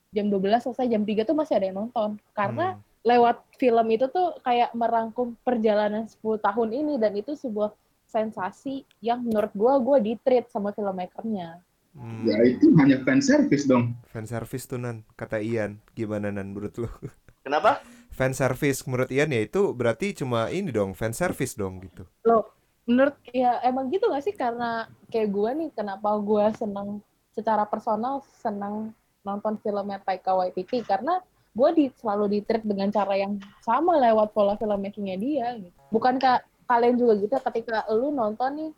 [0.10, 2.82] jam 12 selesai jam 3 tuh masih ada yang nonton karena Hmm.
[3.08, 7.72] Lewat film itu tuh kayak merangkum perjalanan 10 tahun ini dan itu sebuah
[8.04, 11.64] sensasi yang menurut gue gue di treat sama filmmakernya
[11.98, 12.30] Hmm.
[12.30, 13.98] Ya itu hanya fan service dong.
[14.14, 15.82] Fan service tuh Nan, kata Ian.
[15.98, 16.86] Gimana Nan menurut lu?
[17.46, 17.82] Kenapa?
[18.14, 22.06] Fan service menurut Ian ya itu berarti cuma ini dong, fan service dong gitu.
[22.22, 22.54] lo
[22.88, 27.04] menurut ya emang gitu gak sih karena kayak gue nih kenapa gue seneng
[27.36, 28.96] secara personal seneng
[29.28, 31.20] nonton filmnya Taika Waititi karena
[31.58, 35.74] gue di, selalu di treat dengan cara yang sama lewat pola filmmakingnya dia gitu.
[35.90, 38.72] bukankah kalian juga gitu ketika lu nonton nih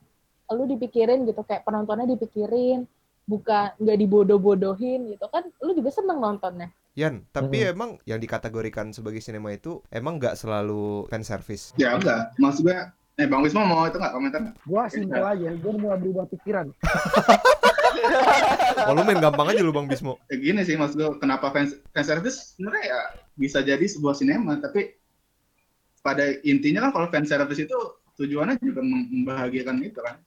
[0.49, 2.87] lu dipikirin gitu kayak penontonnya dipikirin
[3.27, 7.71] bukan nggak dibodoh-bodohin gitu kan lu juga seneng nontonnya Yan, tapi Mhm.
[7.71, 11.71] emang yang dikategorikan sebagai sinema itu emang nggak selalu fan service.
[11.79, 12.75] Ya enggak, maksud gue,
[13.15, 14.41] eh Bang Wisma mau itu nggak komentar?
[14.67, 16.67] Gua simpel aja, gua mulai berubah pikiran.
[18.89, 20.17] Oh, lu main gampang aja lu Bang Bismo.
[20.31, 22.99] Ya gini sih maksud gue, kenapa fan, fan service sebenarnya ya
[23.35, 24.95] bisa jadi sebuah sinema, tapi
[25.99, 27.75] pada intinya kan kalau fan service itu
[28.15, 30.19] tujuannya juga mem- membahagiakan itu kan,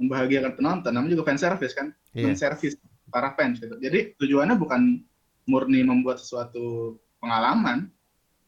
[0.00, 2.36] membahagiakan penonton, namanya juga fan service kan, Iya.
[2.36, 2.76] service
[3.12, 3.76] para fans gitu.
[3.78, 5.02] Jadi tujuannya bukan
[5.44, 7.90] murni membuat sesuatu pengalaman,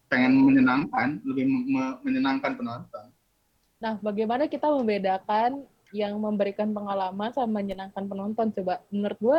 [0.08, 3.06] pengen menyenangkan, lebih me- menyenangkan penonton.
[3.82, 8.50] Nah, bagaimana kita membedakan yang memberikan pengalaman sama menyenangkan penonton?
[8.52, 9.38] Coba, menurut gua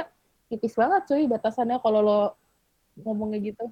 [0.54, 2.22] tipis banget cuy batasannya kalau lo
[3.02, 3.66] ngomongnya gitu.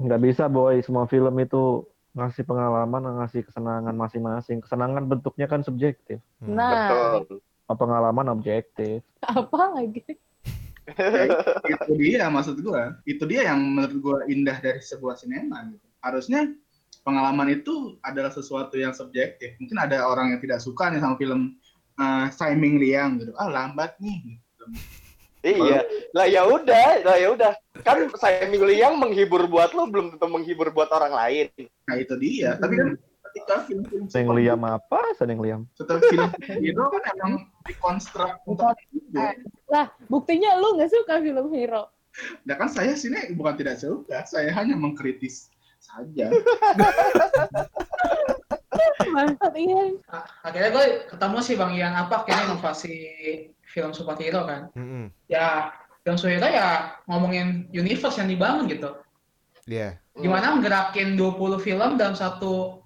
[0.00, 6.22] nggak bisa boy semua film itu ngasih pengalaman ngasih kesenangan masing-masing kesenangan bentuknya kan subjektif
[6.40, 6.56] Hmm.
[6.56, 7.44] Nah, Betul.
[7.68, 10.00] pengalaman objektif apa lagi?
[10.96, 11.28] Ya,
[11.76, 15.86] itu dia maksud gua itu dia yang menurut gua indah dari sebuah sinema gitu.
[16.00, 16.48] harusnya
[17.04, 21.60] pengalaman itu adalah sesuatu yang subjektif mungkin ada orang yang tidak suka nih sama film
[21.98, 24.64] uh, Siming Liang gitu ah lambat nih gitu.
[25.40, 25.80] Iya.
[26.12, 27.52] Lah ya udah, lah ya udah.
[27.80, 31.48] Kan saya Minggu yang menghibur buat lo belum tentu menghibur buat orang lain.
[31.88, 32.94] nah itu dia tapi kan
[33.30, 36.30] ketika film-film Seneng liam apa seneng liam setelah film
[36.62, 37.34] itu kan emang
[37.66, 38.74] dikonstruk untuk
[39.70, 41.86] Lah, buktinya lu nggak suka film hero.
[42.42, 45.46] nah kan saya sini bukan tidak suka saya hanya mengkritis
[45.78, 46.26] saja
[49.14, 49.82] Bangsat iya.
[50.44, 52.94] Akhirnya gue ketemu sih Bang Ian apa akhirnya inovasi
[53.70, 54.68] film superhero kan.
[54.74, 55.08] Mm-mm.
[55.30, 58.90] Ya, film superhero ya ngomongin universe yang dibangun gitu.
[59.70, 60.00] Iya.
[60.18, 62.82] Gimana menggerakin 20 film dalam satu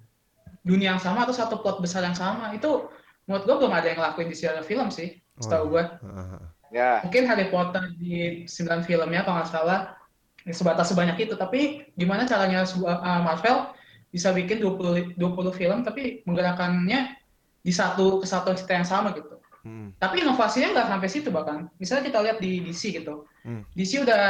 [0.65, 2.53] dunia yang sama atau satu plot besar yang sama.
[2.53, 2.89] Itu
[3.25, 5.83] menurut gue belum ada yang ngelakuin di sejarah film sih, setahu gue.
[5.83, 6.41] Heeh.
[6.73, 6.99] Ya.
[7.05, 9.95] Mungkin Harry Potter di 9 filmnya kalau nggak salah
[10.43, 11.33] ya sebatas sebanyak itu.
[11.37, 13.74] Tapi gimana caranya sebuah uh, Marvel
[14.15, 17.19] bisa bikin 20 20 film tapi menggerakkannya
[17.59, 19.35] di satu kesatuan cerita yang sama gitu.
[19.67, 19.91] Mm.
[19.99, 21.67] Tapi inovasinya nggak sampai situ bahkan.
[21.81, 23.27] Misalnya kita lihat di DC gitu.
[23.43, 23.65] Hmm.
[23.75, 24.23] DC udah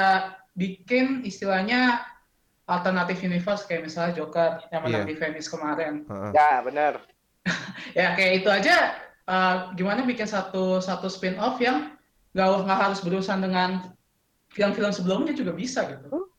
[0.55, 2.01] bikin istilahnya
[2.65, 5.11] alternatif universe kayak misalnya Joker yang menang Iya.
[5.11, 6.07] di Venice kemarin.
[6.09, 6.31] Heeh.
[6.33, 6.93] Ya, benar.
[7.93, 8.75] Ya kayak itu aja
[9.29, 11.93] uh, gimana bikin satu satu spin off yang
[12.33, 13.93] nggak nggak harus berurusan dengan
[14.51, 16.31] film-film sebelumnya juga bisa gitu.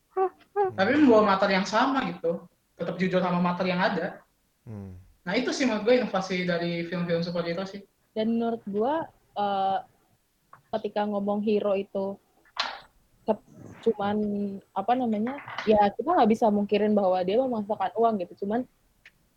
[0.73, 2.43] Tapi membawa materi yang sama gitu.
[2.77, 4.21] Tetap jujur sama materi yang ada.
[4.63, 4.95] Hmm.
[5.25, 7.83] Nah itu sih menurut gue inovasi dari film-film superhero sih.
[8.13, 9.79] Dan menurut gua eh,
[10.77, 12.15] ketika ngomong hero itu
[13.87, 14.17] cuman
[14.73, 18.65] apa namanya ya kita nggak bisa mungkirin bahwa dia memasukkan uang gitu cuman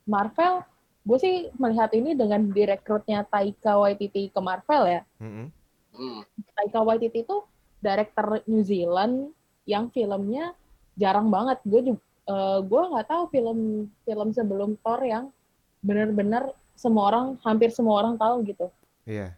[0.08, 0.64] Marvel
[1.06, 5.46] gue sih melihat ini dengan direkrutnya Taika Waititi ke Marvel ya Mm-mm.
[5.94, 6.20] Hmm.
[6.56, 7.46] Taika Waititi itu
[7.80, 9.32] director New Zealand
[9.64, 10.52] yang filmnya
[10.98, 12.02] jarang banget gue juga
[12.60, 13.58] gue nggak tahu film
[14.02, 15.28] film sebelum Thor yang
[15.80, 18.66] benar-benar semua orang hampir semua orang tahu gitu
[19.04, 19.34] Iya.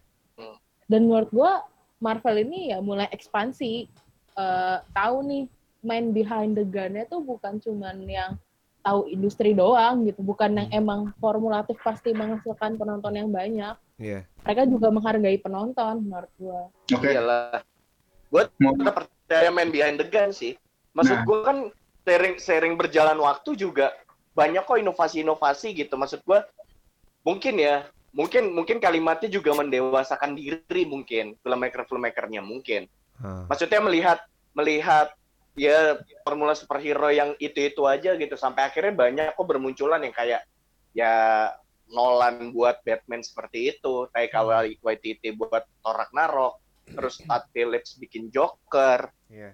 [0.85, 1.51] dan menurut gue
[1.97, 3.87] Marvel ini ya mulai ekspansi
[4.33, 5.45] Eh, tahu nih
[5.85, 8.33] main behind the gun-nya tuh bukan cuman yang
[8.81, 14.25] tahu industri doang gitu bukan yang emang formulatif pasti menghasilkan penonton yang banyak Iya.
[14.41, 17.61] mereka juga menghargai penonton menurut gue oke Iyalah.
[18.33, 20.57] Gue mau tetap percaya main behind the gun sih.
[20.91, 21.25] Maksud Nah.
[21.29, 21.57] gue kan
[22.03, 23.95] sering sering berjalan waktu juga
[24.35, 25.95] banyak kok inovasi-inovasi gitu.
[25.95, 26.39] Maksud gue
[27.23, 32.91] mungkin ya, mungkin mungkin kalimatnya juga mendewasakan diri mungkin filmmaker filmmakernya mungkin.
[33.19, 33.47] Hah.
[33.47, 34.19] Maksudnya melihat
[34.53, 35.15] melihat
[35.53, 40.41] ya formula superhero yang itu itu aja gitu sampai akhirnya banyak kok bermunculan yang kayak
[40.97, 41.13] ya
[41.93, 44.41] Nolan buat Batman seperti itu, Taika
[44.81, 46.57] Waititi buat Thor Ragnarok,
[46.89, 49.53] terus Todd Phillips bikin Joker, Iya.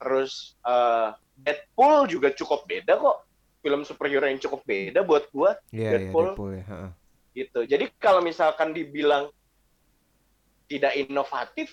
[0.00, 1.08] Terus eh,
[1.40, 3.16] Deadpool juga cukup beda kok
[3.60, 6.32] film superhero yang cukup beda buat gua Iya, iya, Deadpool.
[6.32, 6.64] Deadpool ya.
[7.30, 7.60] gitu.
[7.68, 9.28] Jadi kalau misalkan dibilang
[10.66, 11.68] tidak inovatif,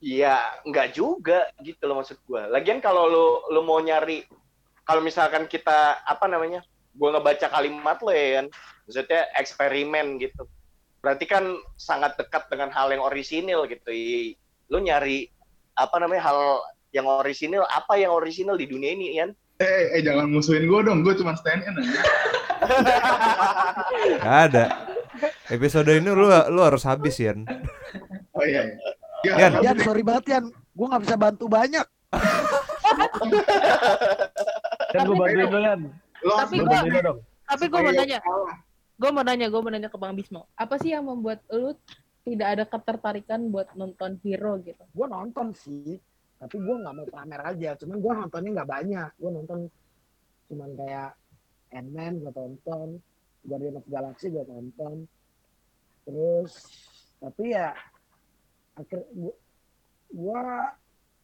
[0.00, 2.48] ya nggak juga gitu loh maksud gua.
[2.48, 4.24] Lagian kalau lu lu mau nyari,
[4.88, 6.64] kalau misalkan kita apa namanya,
[6.96, 8.46] gua ngebaca kalimat lo ya kan,
[8.88, 10.48] maksudnya eksperimen gitu.
[11.04, 11.44] berarti kan
[11.78, 13.94] sangat dekat dengan hal yang orisinil gitu.
[14.66, 15.30] Lu nyari
[15.78, 16.40] apa namanya hal
[16.94, 19.30] yang orisinil, apa yang orisinil di dunia ini, Ian?
[19.56, 22.00] Eh, eh, jangan musuhin gue dong, gue cuma stand in aja.
[24.44, 24.64] Ada.
[25.48, 27.48] Episode ini lu lu harus habis Yan.
[28.36, 28.76] Oh iya, iya.
[29.24, 29.52] Ya, Yan.
[29.64, 30.44] Yan, sorry banget Yan.
[30.76, 31.86] Gue gak bisa bantu banyak.
[34.92, 35.80] Kan gue bantuin lo kan.
[36.20, 37.12] lo Tapi Gue.
[37.46, 38.18] Tapi gue mau nanya,
[38.98, 40.50] gue mau nanya, gue mau nanya ke Bang Bismo.
[40.58, 41.72] Apa sih yang membuat lu
[42.26, 44.82] tidak ada ketertarikan buat nonton hero gitu?
[44.90, 46.02] Gue nonton sih.
[46.36, 47.70] Tapi gue gak mau pamer aja.
[47.80, 49.10] Cuman gue nontonnya gak banyak.
[49.16, 49.58] Gue nonton
[50.46, 51.10] cuman kayak
[51.72, 52.88] Ant-Man gue tonton.
[53.46, 55.06] Guardian of Galaxy gue tonton.
[56.06, 56.52] Terus,
[57.18, 57.74] tapi ya
[58.76, 59.34] akhir gua,
[60.12, 60.42] gua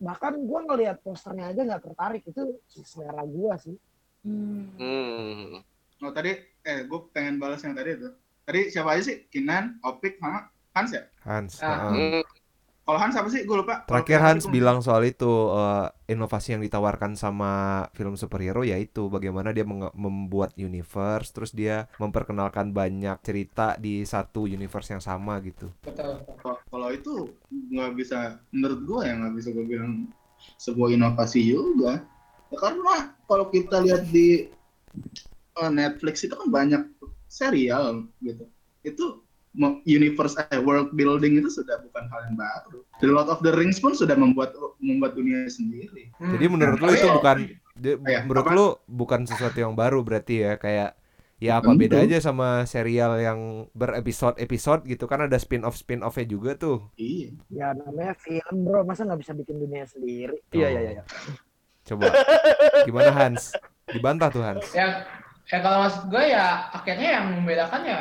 [0.02, 3.76] bahkan gue ngelihat posternya aja nggak tertarik itu selera gue sih
[4.22, 4.70] Hmm.
[4.78, 5.58] Hmm.
[6.02, 8.10] Oh tadi, eh gue pengen balas yang tadi itu.
[8.46, 9.26] Tadi siapa aja sih?
[9.30, 11.04] Kinan, Opik, sama Hans ya?
[11.26, 11.58] Hans.
[11.58, 11.90] Ah.
[11.90, 12.22] heeh.
[12.22, 12.41] Hmm.
[12.82, 13.46] Kalau Hans apa sih?
[13.46, 13.86] Gue lupa.
[13.86, 19.54] Terakhir Hans itu- bilang soal itu eh, inovasi yang ditawarkan sama film superhero yaitu bagaimana
[19.54, 19.62] dia
[19.94, 25.70] membuat universe terus dia memperkenalkan banyak cerita di satu universe yang sama gitu.
[25.86, 26.26] Betul.
[26.42, 30.10] Kalau- itu nggak bisa, menurut gue ya nggak bisa gue bilang
[30.58, 32.02] sebuah inovasi juga.
[32.50, 34.50] Ya, karena kalau kita lihat di
[35.52, 36.82] eh, Netflix itu kan banyak
[37.30, 38.44] serial gitu.
[38.82, 39.22] Itu
[39.84, 42.78] universe eh, world building itu sudah bukan hal yang baru.
[42.98, 46.08] The Lord of the Rings pun sudah membuat membuat dunia sendiri.
[46.14, 46.32] Hmm.
[46.32, 47.36] Jadi menurut lu itu ya- bukan
[47.74, 48.52] dia- Ya, menurut apa?
[48.52, 50.96] lu bukan sesuatu yang baru berarti ya kayak
[51.36, 51.82] ya apa Tentu.
[51.82, 53.40] beda aja sama serial yang
[53.72, 56.86] berepisode-episode gitu kan ada spin-off spin-offnya juga tuh.
[56.94, 57.34] Iya.
[57.50, 61.02] ya namanya film bro masa nggak bisa bikin dunia sendiri Iya iya iya.
[61.82, 62.14] Coba
[62.84, 63.58] gimana Hans?
[63.84, 64.70] Dibantah tuh Hans.
[64.70, 65.02] ya
[65.44, 68.00] ya kalau maksud gue ya akhirnya yang membedakan ya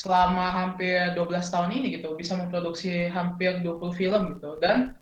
[0.00, 4.56] selama hampir 12 tahun ini gitu bisa memproduksi hampir 20 film gitu.
[4.56, 4.96] Dan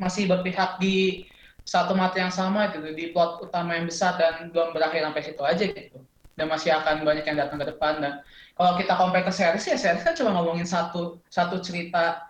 [0.00, 1.28] masih berpihak di
[1.68, 5.42] satu mata yang sama gitu di plot utama yang besar dan belum berakhir sampai situ
[5.44, 6.00] aja gitu.
[6.40, 8.00] Dan masih akan banyak yang datang ke depan.
[8.00, 8.24] Dan
[8.56, 12.24] kalau kita compare ke series ya series kan cuma ngomongin satu satu cerita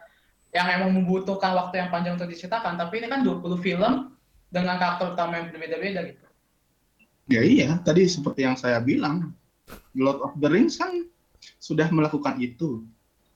[0.51, 2.75] yang emang membutuhkan waktu yang panjang untuk diceritakan.
[2.75, 4.19] Tapi ini kan 20 film
[4.51, 6.27] dengan karakter utama yang berbeda-beda gitu.
[7.31, 9.31] Ya iya, tadi seperti yang saya bilang,
[9.95, 11.07] Lord of the Rings kan
[11.61, 12.83] sudah melakukan itu.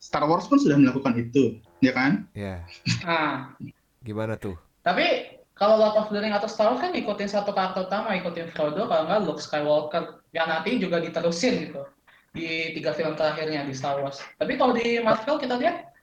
[0.01, 2.29] Star Wars pun sudah melakukan itu, ya kan?
[2.37, 2.61] Ya,
[3.01, 3.57] nah
[4.05, 4.53] gimana tuh?
[4.85, 8.53] Tapi kalau Lord of the Rings atau Star Wars kan ngikutin satu karakter utama, ikutin
[8.53, 11.89] Frodo, kalau nggak Luke Skywalker, yang nanti juga diterusin gitu
[12.35, 14.21] di tiga film terakhirnya di Star Wars.
[14.37, 15.95] Tapi kalau di Marvel kita lihat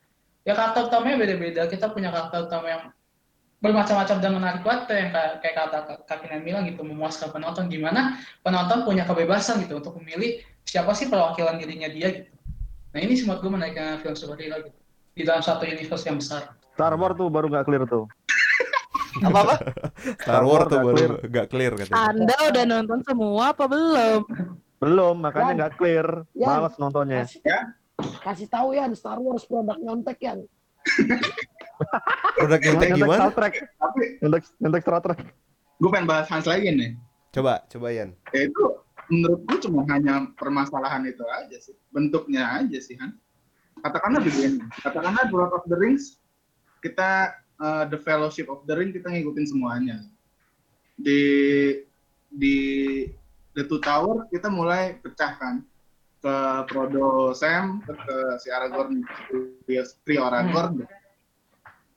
[0.47, 1.61] ya karakter utamanya beda-beda.
[1.67, 2.83] Kita punya karakter utama yang
[3.61, 5.77] bermacam-macam dan menarik banget tuh, yang kayak, kayak kata
[6.09, 7.69] Kak Kinan bilang gitu, memuaskan penonton.
[7.69, 12.33] Gimana penonton punya kebebasan gitu untuk memilih siapa sih perwakilan dirinya dia gitu.
[12.91, 14.77] Nah ini sih menurut gue menariknya film superhero gitu.
[15.13, 16.57] Di dalam satu universe yang besar.
[16.73, 18.09] Star Wars tuh baru nggak clear tuh.
[19.27, 19.55] Apa apa?
[20.17, 21.13] Star Wars tuh nggak baru clear.
[21.29, 21.95] gak clear katanya.
[22.09, 24.21] Anda udah nonton semua apa belum?
[24.79, 26.07] Belum, makanya nggak clear.
[26.31, 26.47] Ya.
[26.47, 27.27] Males nontonnya.
[27.27, 27.43] kasih,
[28.23, 30.33] kasih tahu ya Star Wars produk nyontek ya
[32.37, 33.19] Produk nyontek gimana?
[33.27, 33.53] Star Trek.
[33.77, 35.19] Tapi Nyontek, nyontek Star Trek.
[35.81, 36.93] gue pengen bahas Hans lagi nih.
[37.33, 38.13] Coba, coba Yan.
[38.37, 38.63] Ya itu
[39.09, 41.73] menurut gue cuma hanya permasalahan itu aja sih.
[41.89, 43.17] Bentuknya aja sih, Han.
[43.81, 46.21] Katakanlah begini, katakanlah The Lord of the Rings,
[46.85, 50.05] kita uh, The Fellowship of the Ring kita ngikutin semuanya.
[51.01, 51.21] Di
[52.29, 52.57] di
[53.57, 55.65] The Two Tower kita mulai pecahkan
[56.21, 56.35] ke
[56.69, 59.01] Frodo Sam ke, ke si Aragorn
[59.65, 60.85] trio, Aragorn itu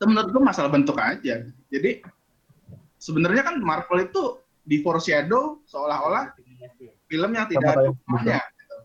[0.08, 1.44] menurut gue masalah bentuk aja.
[1.68, 1.90] Jadi
[2.98, 6.32] sebenarnya kan Marvel itu di foreshadow seolah-olah
[7.04, 8.76] film yang tidak ada kayak hubungannya gitu.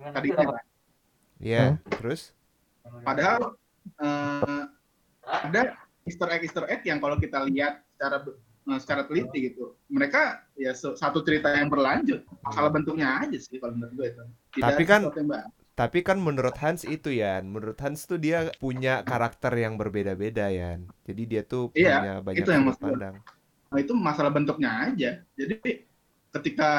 [0.00, 0.44] tadinya
[1.36, 1.64] Iya,
[2.00, 2.32] terus?
[3.04, 3.52] padahal
[4.00, 4.62] eh,
[5.26, 5.76] ada
[6.08, 8.24] Easter egg Easter egg yang kalau kita lihat secara
[8.72, 9.76] eh, secara teliti gitu.
[9.92, 12.24] Mereka ya satu cerita yang berlanjut.
[12.40, 14.24] Masalah bentuknya aja sih kalau menurut gue itu.
[14.56, 15.04] Tidak Tapi kan-.
[15.76, 20.80] Tapi kan menurut Hans itu ya, menurut Hans tuh dia punya karakter yang berbeda-beda ya.
[21.04, 23.14] Jadi dia tuh Iya, punya banyak itu yang pandang.
[23.68, 25.20] Nah, itu masalah bentuknya aja.
[25.36, 25.84] Jadi
[26.32, 26.70] ketika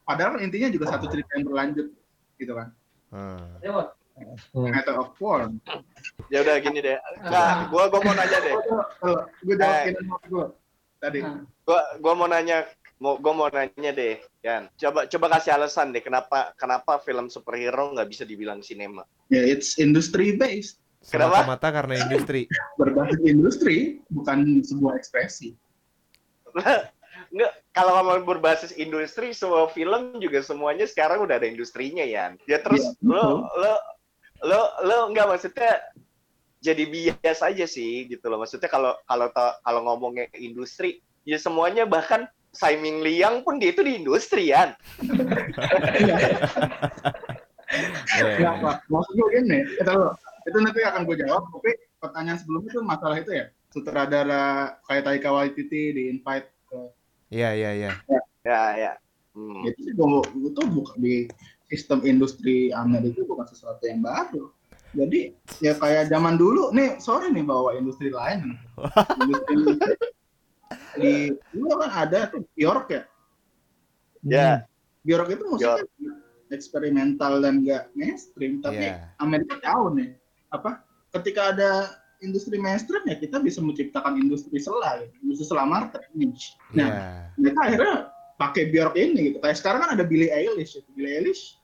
[0.00, 1.92] padahal intinya juga satu cerita yang berlanjut
[2.40, 2.72] gitu kan.
[3.12, 3.52] Hmm.
[4.54, 5.60] Matter of form.
[6.32, 6.96] Ya udah gini deh.
[7.20, 8.54] Enggak, gua gua mau nanya deh.
[8.96, 9.92] Kalau gue jawab Eh.
[10.24, 10.44] gue
[11.04, 11.18] tadi.
[11.20, 11.44] Nah.
[11.68, 12.64] Gua gua mau nanya
[12.98, 14.66] mau gua mau nanya deh, Yan.
[14.74, 19.06] Coba coba kasih alasan deh kenapa kenapa film superhero nggak bisa dibilang sinema.
[19.30, 20.82] Ya it's industry based.
[21.06, 21.46] Kenapa?
[21.46, 22.50] Semata-mata karena industri.
[22.80, 23.76] Berbasis industri
[24.10, 25.54] bukan sebuah ekspresi.
[27.28, 32.40] Enggak, kalau ngomong berbasis industri, semua film juga semuanya sekarang udah ada industrinya, Yan.
[32.48, 33.74] Ya terus Iya, lo lo
[34.46, 35.82] lo lo nggak maksudnya
[36.58, 41.86] jadi bias aja sih gitu loh maksudnya kalau kalau to- kalau ngomongnya industri ya semuanya
[41.86, 42.26] bahkan
[42.58, 44.74] Siming Liang pun dia itu di industri kan
[48.18, 48.76] Enggak, Pak.
[48.88, 49.96] Maksud gue gini, itu.
[50.48, 53.46] Itu nanti akan gue jawab, tapi pertanyaan sebelumnya itu masalah itu ya.
[53.68, 56.80] Sutradara kayak Taika Waititi di invite ke
[57.28, 57.90] Iya iya iya.
[58.40, 58.92] ya ya
[59.38, 59.62] Hmm.
[59.62, 61.30] itu sih gue itu bukan di
[61.70, 64.50] sistem industri Amerika bukan sesuatu yang baru.
[64.98, 65.30] Jadi
[65.62, 68.58] ya kayak zaman dulu nih, sorry nih bawa industri lain.
[69.22, 69.54] Industri
[70.98, 73.02] di dulu kan ada tuh Bjork ya.
[74.24, 74.50] ya
[75.06, 75.84] Bjork itu musiknya
[76.48, 79.12] eksperimental dan gak mainstream, tapi Iya.
[79.20, 80.16] Amerika tahu nih
[80.48, 80.80] apa
[81.12, 81.70] ketika ada
[82.24, 85.14] industri mainstream ya kita bisa menciptakan industri selah gitu.
[85.22, 86.56] industri selah market niche.
[86.72, 87.04] Nah, Iya.
[87.36, 87.94] mereka akhirnya
[88.40, 89.38] pakai Bjork ini gitu.
[89.44, 90.78] Kayak sekarang kan ada Billie Eilish.
[90.80, 90.88] Gitu.
[90.96, 91.60] Billie Eilish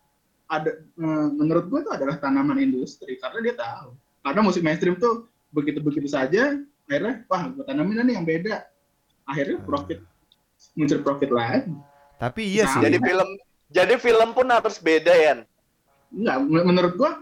[0.52, 3.96] ada eh, menurut gue itu adalah tanaman industri karena dia tahu.
[4.24, 8.68] Karena musik mainstream tuh begitu-begitu saja akhirnya wah gue tanamin nih yang beda.
[9.24, 10.00] Akhirnya profit
[10.76, 11.72] muncul profit lagi.
[12.20, 12.80] Tapi iya sih.
[12.80, 13.28] jadi film
[13.68, 15.32] jadi film pun harus beda ya
[16.14, 17.18] Enggak, men- menurut gua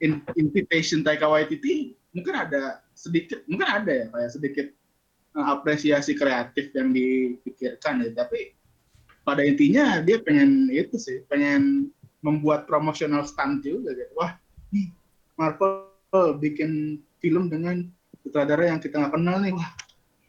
[0.00, 4.66] in- invitation Taika Waititi mungkin ada sedikit, mungkin ada ya kayak sedikit
[5.36, 8.54] eh, apresiasi kreatif yang dipikirkan ya, tapi
[9.22, 14.12] pada intinya dia pengen itu sih, pengen membuat promotional stunt juga gitu.
[14.18, 14.34] Wah,
[14.74, 14.90] nih
[15.38, 17.86] Marvel bikin film dengan
[18.24, 19.70] sutradara yang kita nggak kenal nih, wah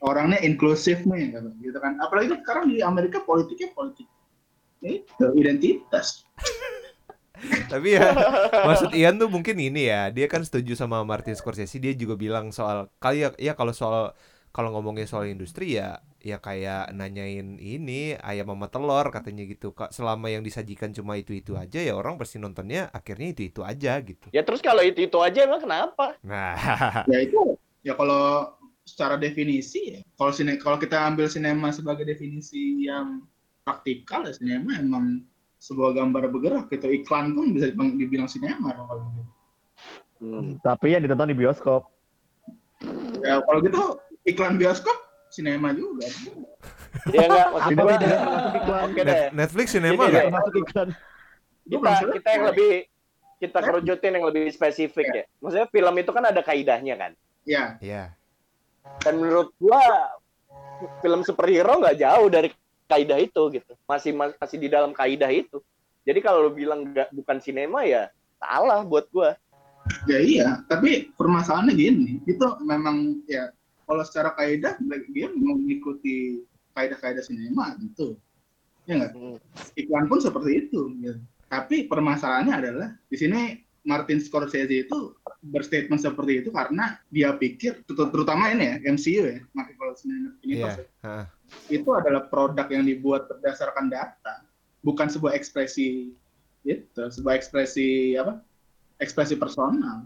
[0.02, 2.02] orangnya inklusif nih, gitu kan.
[2.02, 4.10] Apalagi sekarang di Amerika politiknya politik
[4.82, 6.26] itu identitas.
[7.74, 8.14] Tapi ya
[8.54, 12.54] maksud Ian tuh mungkin ini ya, dia kan setuju sama Martin Scorsese, dia juga bilang
[12.54, 14.14] soal kali ya, ya kalau soal
[14.54, 19.74] kalau ngomongin soal industri ya ya kayak nanyain ini ayam sama telur katanya gitu.
[19.74, 24.30] Kak selama yang disajikan cuma itu-itu aja ya orang pasti nontonnya akhirnya itu-itu aja gitu.
[24.30, 26.54] ya terus kalau itu itu aja emang kenapa Nah,
[27.12, 28.54] ya itu ya kalau
[28.92, 33.24] secara definisi ya kalau sine kalau kita ambil sinema sebagai definisi yang
[33.64, 35.24] praktikal ya sinema emang
[35.64, 39.22] sebuah gambar bergerak gitu iklan pun bisa dibilang sinema kalau gitu.
[40.22, 40.60] Hmm.
[40.60, 41.88] Tapi yang ditonton di bioskop.
[43.22, 43.82] ya kalau gitu
[44.26, 44.98] iklan bioskop
[45.32, 46.10] sinema juga
[47.14, 48.82] ya enggak maksud gua tidak termasuk iklan.
[48.84, 50.12] oke deh Net- Netflix cinema Gini nggak?
[50.12, 50.24] deh.
[50.28, 50.88] Termasuk iklan.
[51.62, 52.72] Kita kita yang lebih
[53.38, 58.04] kita kerucutin yang lebih spesifik ya maksudnya film itu kan ada kaidahnya kan ya Iya.
[59.02, 59.82] Dan menurut gua
[61.02, 62.50] film superhero nggak jauh dari
[62.90, 63.74] kaidah itu gitu.
[63.88, 65.62] Masih masih di dalam kaidah itu.
[66.04, 68.10] Jadi kalau lu bilang nggak bukan sinema ya
[68.42, 69.38] salah buat gua.
[70.10, 70.48] Ya iya.
[70.66, 72.12] Tapi permasalahannya gini.
[72.26, 73.54] Itu memang ya
[73.86, 74.78] kalau secara kaidah
[75.14, 76.42] dia mau mengikuti
[76.74, 78.18] kaidah-kaidah sinema gitu.
[78.90, 79.14] Ya nggak?
[79.14, 79.38] Hmm.
[79.78, 81.22] iklan pun seperti itu gitu.
[81.46, 88.10] tapi permasalahannya adalah di sini Martin Scorsese itu berstatement seperti itu karena dia pikir ter-
[88.14, 90.46] terutama ini ya MCU ya Marvel Cinematic Iya.
[90.46, 91.26] Universe Heeh.
[91.74, 94.46] itu adalah produk yang dibuat berdasarkan data
[94.82, 96.14] bukan sebuah ekspresi
[96.62, 98.38] itu sebuah ekspresi apa
[98.98, 100.06] ekspresi personal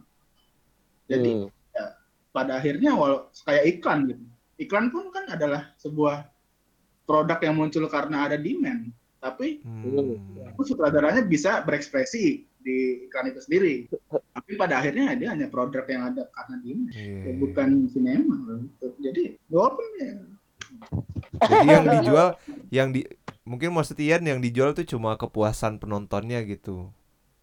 [1.05, 1.91] jadi Hmm.
[2.31, 4.23] pada akhirnya walau kayak iklan gitu
[4.55, 6.23] iklan pun kan adalah sebuah
[7.03, 8.91] produk yang muncul karena ada demand
[9.25, 10.21] tapi Hmm.
[10.53, 13.89] aku sutradaranya bisa berekspresi di iklan itu sendiri
[14.33, 17.17] tapi pada akhirnya dia hanya produk yang ada karena demand Iya.
[17.21, 18.37] ya, bukan sinema
[19.01, 20.13] jadi walaupun ya
[21.35, 22.27] Jadi yang dijual
[22.69, 23.01] yang di
[23.43, 26.89] mungkin maksud Ian yang dijual tuh cuma kepuasan penontonnya gitu.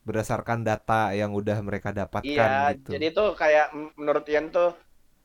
[0.03, 2.91] Berdasarkan data yang udah mereka dapatkan iya gitu.
[2.91, 4.75] jadi itu kayak menurut Ian tuh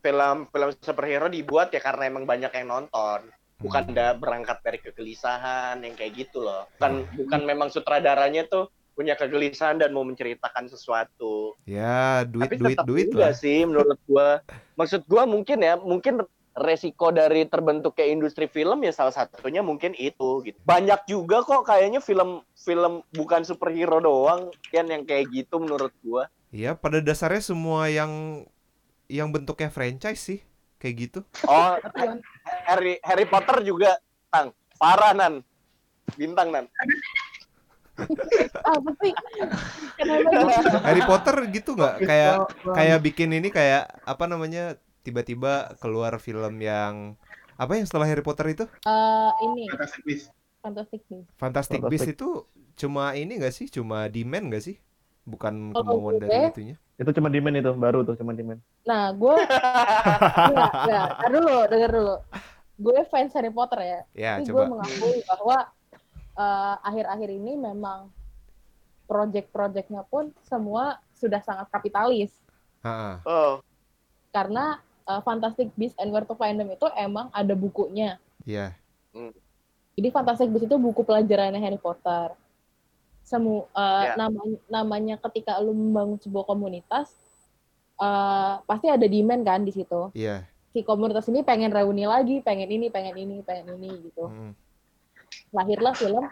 [0.06, 3.26] film film superhero dibuat ya karena emang banyak yang nonton
[3.58, 4.18] bukan Hmm.
[4.22, 9.94] berangkat dari kegelisahan yang kayak gitu loh bukan bukan memang sutradaranya tuh punya kegelisahan dan
[9.94, 13.34] mau menceritakan sesuatu Ya, duit tapi duit duit juga lah.
[13.34, 14.42] sih menurut gua
[14.74, 16.22] maksud gua mungkin ya mungkin
[16.58, 22.02] resiko dari terbentuknya industri film ya salah satunya mungkin itu gitu banyak juga kok kayaknya
[22.02, 27.92] film film bukan superhero doang kan yang kayak gitu menurut gua Iya, pada dasarnya semua
[27.92, 28.42] yang
[29.06, 30.40] yang bentuknya franchise sih
[30.78, 31.20] kayak gitu.
[31.46, 31.78] oh
[32.68, 33.96] Harry Harry Potter juga
[34.28, 35.40] tang parah nan
[36.14, 36.66] bintang nan
[38.60, 39.10] Apa sih?
[39.98, 40.78] Kenapa gitu?
[40.80, 42.34] Harry Potter gitu nggak kayak
[42.70, 47.18] kayak bikin ini kayak apa namanya tiba-tiba keluar film yang
[47.56, 50.30] apa yang setelah Harry Potter itu Eh, ini Fantastic Beasts.
[50.60, 51.32] Fantastic Beasts.
[51.34, 51.90] Fantastic Fantastic.
[51.90, 52.30] Beasts itu
[52.78, 54.78] cuma ini nggak sih cuma demand nggak sih
[55.24, 58.58] bukan Kalau kemauan gue- dari itunya Itu cuma demand itu, baru tuh cuma demand.
[58.84, 59.30] Nah, gue
[60.50, 61.08] enggak, enggak.
[61.28, 62.16] Dulu, denger dulu.
[62.78, 64.02] Gue fans Harry Potter ya.
[64.14, 65.58] ya Tapi gue mengakui bahwa
[66.38, 68.14] eh, akhir-akhir ini memang
[69.10, 72.36] project-projectnya pun semua sudah sangat kapitalis
[72.86, 73.20] Ha-ha.
[73.26, 73.56] Oh,
[74.32, 78.22] karena uh, Fantastic Beasts and Where to Find Them itu emang ada bukunya.
[78.46, 78.76] Iya.
[79.98, 82.38] Jadi Fantastic Beasts itu buku pelajarannya Harry Potter.
[83.26, 84.16] Semu uh, Ya.
[84.16, 87.12] namanya namanya ketika lu membangun sebuah komunitas
[88.00, 90.14] uh, pasti ada demand kan di situ.
[90.14, 90.46] Iya.
[90.76, 94.28] Si komunitas ini pengen reuni lagi, pengen ini, pengen ini, pengen ini gitu.
[94.28, 94.52] Mm.
[95.56, 96.24] Lahirlah film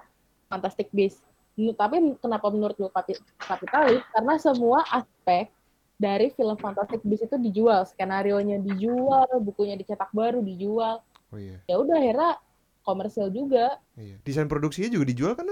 [0.52, 1.24] Fantastic Beasts.
[1.56, 4.04] Tapi kenapa menurut lu kapi- kapitalis?
[4.12, 5.48] Karena semua aspek
[5.96, 11.00] dari film Fantastic Beasts itu dijual, skenario-nya dijual, bukunya dicetak baru dijual.
[11.32, 11.64] Oh iya.
[11.66, 12.32] Ya udah akhirnya
[12.84, 13.80] komersial juga.
[13.96, 14.20] Iya.
[14.22, 15.48] Desain produksinya juga dijual kan?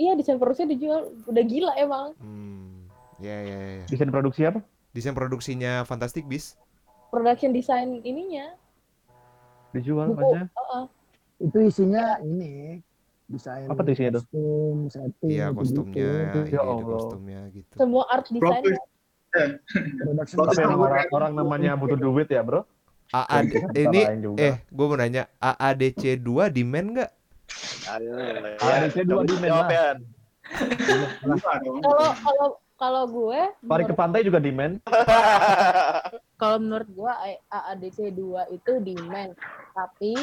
[0.00, 2.16] Iya desain produksinya dijual, udah gila emang.
[2.16, 2.88] Hmm.
[3.20, 3.84] Iya, iya, iya.
[3.84, 4.64] Desain produksi apa?
[4.96, 6.56] Desain produksinya Fantastic Beasts.
[7.10, 8.54] Production design ininya,
[9.70, 10.16] Dijual buku.
[10.16, 10.46] maksudnya?
[10.48, 10.84] Heeh.
[11.40, 12.78] Itu isinya ini
[13.26, 14.22] desain Apa tuh isinya tuh?
[14.24, 15.58] kostum, setting, Iya, gitu-gitu.
[15.82, 16.86] kostumnya, Ya iya, ada Allah.
[16.96, 17.74] kostumnya gitu.
[17.74, 18.62] Semua art design.
[20.00, 22.62] Production Tapi emang orang, orang namanya butuh duit ya bro?
[23.10, 24.00] AAD Kita ini
[24.38, 27.10] eh gue mau nanya AADC 2 demand nggak?
[27.90, 28.14] ayo.
[28.62, 29.74] ADC dua di Jawab mana?
[29.74, 29.88] ya.
[31.82, 32.48] Kalau kalau
[32.80, 34.80] kalau gue, Pari ke pantai juga demand.
[36.40, 37.12] kalau menurut gue
[37.52, 39.36] AADC 2 itu demand,
[39.76, 40.16] tapi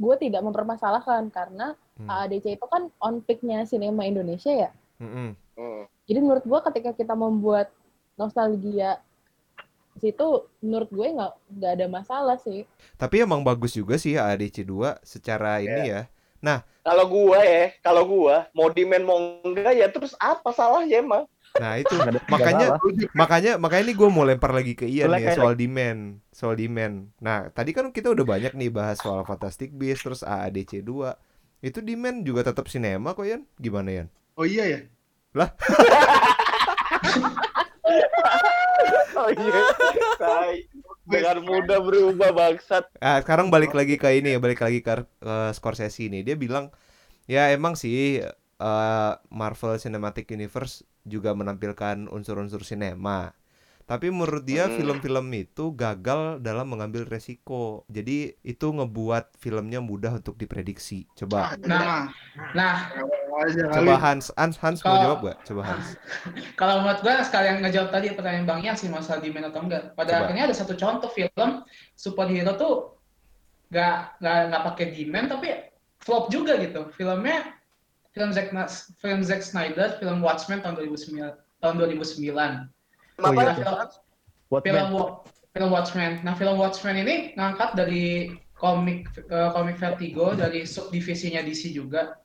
[0.00, 2.06] gue tidak mempermasalahkan karena Hmm.
[2.06, 4.70] AADC itu kan on peak-nya sinema Indonesia ya.
[5.02, 5.34] Mm-mm.
[5.58, 5.82] Hmm.
[6.06, 7.74] Jadi menurut gue ketika kita membuat
[8.14, 9.02] nostalgia
[9.98, 12.62] situ, menurut gue nggak nggak ada masalah sih.
[12.94, 16.06] Tapi emang bagus juga sih AADC 2 secara ini ya.
[16.88, 21.28] Kalau gua ya, kalau gua mau demand mau enggak ya terus apa salahnya emang?
[21.58, 21.94] Nah itu
[22.28, 22.78] makanya
[23.12, 26.00] makanya makanya ini gue mau lempar lagi ke Ian nih kayak- soal demand
[26.30, 27.10] soal demand.
[27.18, 31.14] Nah tadi kan kita udah banyak nih bahas soal Fantastic Beasts terus AADC 2
[31.60, 34.08] itu demand juga tetap sinema kok Ian gimana Ian?
[34.34, 34.80] Oh iya ya.
[39.18, 39.62] Oh iya.
[41.08, 42.84] Dengan mudah berubah bangsat.
[43.00, 46.20] Ah, sekarang balik lagi ke ini ya, balik lagi ke, ke Scorsese ini.
[46.20, 46.68] Dia bilang,
[47.24, 48.20] ya emang sih
[48.60, 53.32] eh, Marvel Cinematic Universe juga menampilkan unsur-unsur sinema.
[53.82, 54.76] Tapi menurut dia Hmm.
[54.76, 57.88] film-film itu gagal dalam mengambil resiko.
[57.88, 61.08] Jadi itu ngebuat filmnya mudah untuk diprediksi.
[61.16, 62.04] Coba, Ah, nah,
[62.52, 63.64] Nah, kali.
[63.64, 65.38] coba Hans, Hans, Hans mau Kalau- jawab gak?
[65.48, 65.88] Coba Hans.
[66.60, 69.96] kalau menurut gue sekalian ngejawab tadi pertanyaan Bang Ian sih masalah demand atau enggak.
[69.96, 70.20] Pada Coba.
[70.28, 71.50] akhirnya ada satu contoh film
[71.96, 72.74] superhero tuh
[73.72, 75.48] nggak nggak nggak pakai demand tapi
[75.96, 76.92] flop juga gitu.
[76.92, 77.56] Filmnya
[78.18, 78.50] film Zack
[78.98, 82.66] film Zack Snyder, film Watchmen tahun 2009 tahun 2009.
[83.22, 83.74] Oh iya Nah, film,
[84.50, 84.86] Buat film
[85.54, 86.12] film Watchmen.
[86.26, 92.18] Nah, film Watchmen ini ngangkat dari komik eh, komik Vertigo dari subdivisinya DC juga.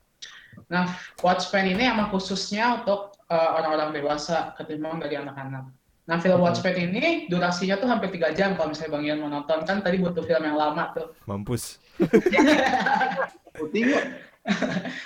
[0.70, 0.90] Nah,
[1.22, 5.70] Watchmen ini emang khususnya untuk eh, orang-orang dewasa ketimbang dari anak-anak.
[6.04, 6.52] Nah, film Hmm.
[6.52, 9.98] Watchmen ini durasinya tuh hampir tiga jam kalau misalnya Bang Ian mau nonton kan tadi
[10.04, 11.16] butuh film yang lama tuh.
[11.30, 11.80] Mampus.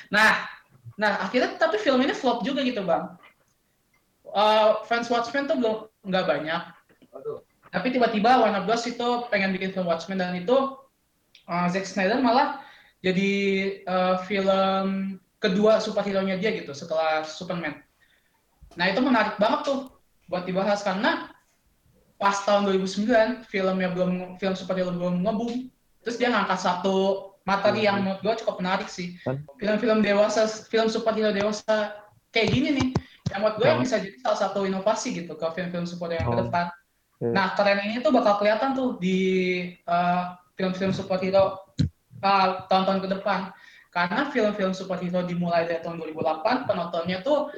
[0.10, 0.50] Nah,
[0.98, 3.14] nah akhirnya tapi film ini flop juga gitu bang.
[4.28, 5.78] Eh, fans Watchmen tuh belum
[6.10, 6.62] nggak banyak.
[7.72, 10.76] Tapi tiba-tiba Warner Bros itu pengen bikin film Watchmen dan itu
[11.48, 12.60] eh, Zack Snyder malah
[13.06, 13.32] jadi
[13.86, 17.80] eh, film kedua superhero-nya dia gitu setelah Superman.
[18.76, 19.80] Nah itu menarik banget tuh
[20.28, 21.32] buat dibahas karena
[22.18, 25.70] pas tahun 2009 filmnya belum film superhero belum ngebum
[26.02, 29.16] terus dia ngangkat satu materi yang menurut gue cukup menarik sih.
[29.24, 29.40] Kan?
[29.56, 31.96] film-film dewasa film superhero dewasa
[32.30, 32.88] kayak gini nih
[33.32, 36.28] yang menurut gue yang Yang- bisa jadi salah satu inovasi gitu ke film-film superhero yang
[36.28, 36.42] ke Oh.
[36.44, 36.66] depan.
[37.18, 37.34] Iya.
[37.34, 39.18] nah tren ini tuh bakal kelihatan tuh di
[39.74, 40.24] eh,
[40.54, 41.66] film-film superhero
[42.22, 43.40] uh, tahun-tahun ke depan.
[43.90, 47.50] Karena film-film superhero dimulai dari tahun 2008 penontonnya tuh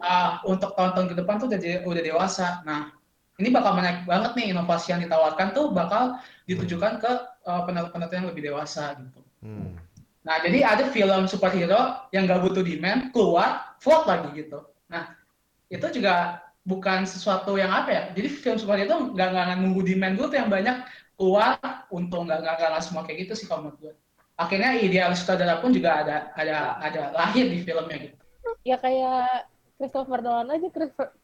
[0.00, 2.64] uh, untuk tahun-tahun ke depan tuh udah, de- udah dewasa.
[2.64, 2.88] Nah
[3.36, 7.10] ini bakal menarik banget nih inovasi yang ditawarkan tuh bakal ditujukan ke
[7.44, 9.74] uh, penonton-penonton yang lebih dewasa gitu Hmm.
[10.22, 14.62] Nah, jadi ada film superhero yang gak butuh demand, keluar, flop lagi gitu.
[14.86, 15.18] Nah,
[15.66, 18.02] itu juga bukan sesuatu yang apa ya.
[18.14, 20.76] Jadi film superhero itu nggak nggak nunggu demand dulu tuh yang banyak
[21.18, 21.58] keluar,
[21.90, 23.92] untung nggak nggak nggak semua kayak gitu sih kalau menurut gue.
[24.38, 28.16] Akhirnya idealis sutradara pun juga ada ada ada lahir di filmnya gitu.
[28.62, 29.50] Ya kayak
[29.82, 30.68] Christopher Nolan aja,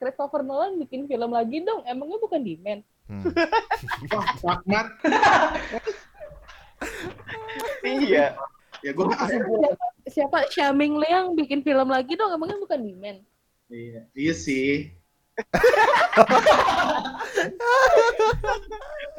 [0.03, 2.83] Christopher- Nolan bikin film lagi dong, emangnya bukan demand?
[3.07, 3.23] Hmm.
[4.12, 4.87] Wah, Rahmat.
[7.87, 8.35] Iya.
[8.85, 9.05] Ya gue
[10.09, 13.20] Siapa Xiaoming Liang bikin film lagi dong, emangnya bukan demand?
[13.68, 14.89] Iya, iya sih.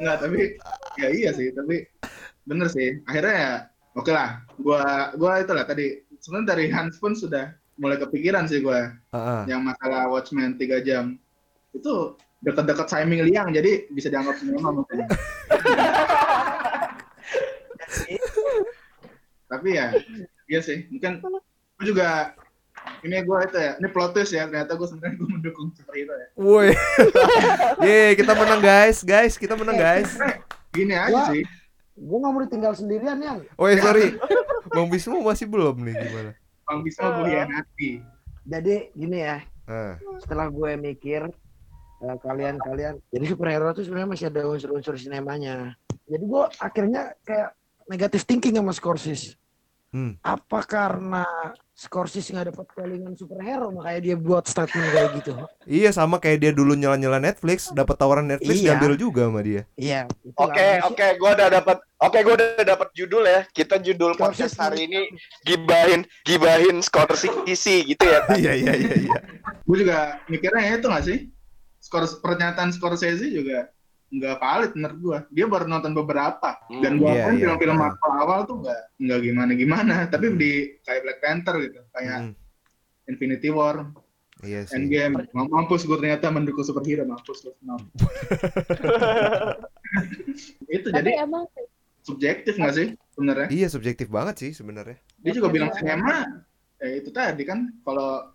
[0.00, 0.40] Enggak, tapi
[0.98, 1.86] ya iya sih, tapi
[2.44, 2.98] bener sih.
[3.06, 3.52] Akhirnya ya
[3.94, 4.42] oke lah.
[4.58, 8.80] Gua gua itulah tadi sebenarnya dari Hans pun sudah mulai kepikiran sih gue
[9.16, 9.42] Heeh.
[9.48, 11.16] yang masalah Watchmen 3 jam
[11.72, 12.12] itu
[12.44, 15.00] dekat-dekat Simon Liang jadi bisa dianggap sinema mungkin.
[19.50, 19.90] Tapi ya,
[20.46, 20.86] iya sih.
[20.86, 22.38] Mungkin gue juga
[23.02, 24.46] ini gue itu ya, ini plot twist ya.
[24.46, 26.28] Ternyata gue sebenarnya gue mendukung superhero ya.
[26.38, 26.70] Woi.
[27.84, 30.14] Yeay, kita menang guys, guys, kita menang guys.
[30.70, 31.28] Gini aja Wah.
[31.34, 31.42] sih.
[31.98, 33.42] Gue nggak mau ditinggal sendirian yang.
[33.58, 34.14] Oh ya sorry,
[34.70, 36.32] Bang Bismo masih belum nih gimana?
[36.64, 37.90] Bang Bisma gue hianati.
[38.46, 41.30] Jadi gini ya, Ah, setelah gue mikir
[42.00, 45.78] eh, kalian-kalian, jadi superhero tuh sebenarnya masih ada unsur-unsur sinemanya.
[46.10, 47.54] Jadi gue akhirnya kayak
[47.90, 49.34] negatif thinking sama Scorsese.
[49.90, 50.14] Hmm.
[50.22, 51.26] Apa karena
[51.74, 55.32] Scorsese nggak dapat callingan superhero makanya dia buat statement kayak gitu?
[55.66, 58.78] Iya sama kayak dia dulu nyala-nyala Netflix, dapat tawaran Netflix Iya.
[58.78, 59.66] diambil juga sama dia.
[59.74, 60.06] Iya.
[60.38, 61.76] Oke, oke, gua udah dapat.
[61.98, 63.42] Oke, gua udah dapat judul ya.
[63.50, 64.22] Kita judul Scorsese.
[64.46, 65.00] podcast hari ini
[65.42, 68.22] gibahin gibahin Scorsese gitu ya.
[68.38, 69.18] Iya iya iya iya.
[69.66, 71.18] Gue juga mikirnya ya itu nggak sih?
[71.82, 73.66] Skor pernyataan Scorsese juga
[74.10, 75.18] nggak valid menurut gue.
[75.30, 77.42] Dia baru nonton beberapa dan gue Iya, kan iya.
[77.46, 77.80] film-film Ah.
[77.86, 79.94] Marvel awal tuh nggak nggak gimana-gimana.
[80.06, 80.52] Tapi di
[80.82, 82.34] kayak Black Panther gitu, kayak Hmm,
[83.06, 83.86] Infinity War,
[84.40, 84.74] Iya sih.
[84.74, 85.30] Endgame.
[85.30, 87.54] Mampus gue ternyata mendukung superhero, mampus gue.
[90.66, 91.46] Itu Tapi jadi emang
[92.02, 93.46] subjektif nggak sih sebenarnya?
[93.48, 94.98] Iya subjektif banget sih sebenarnya.
[95.20, 96.26] Dia juga bilang sinema,
[96.80, 98.32] ya itu tadi kan kalau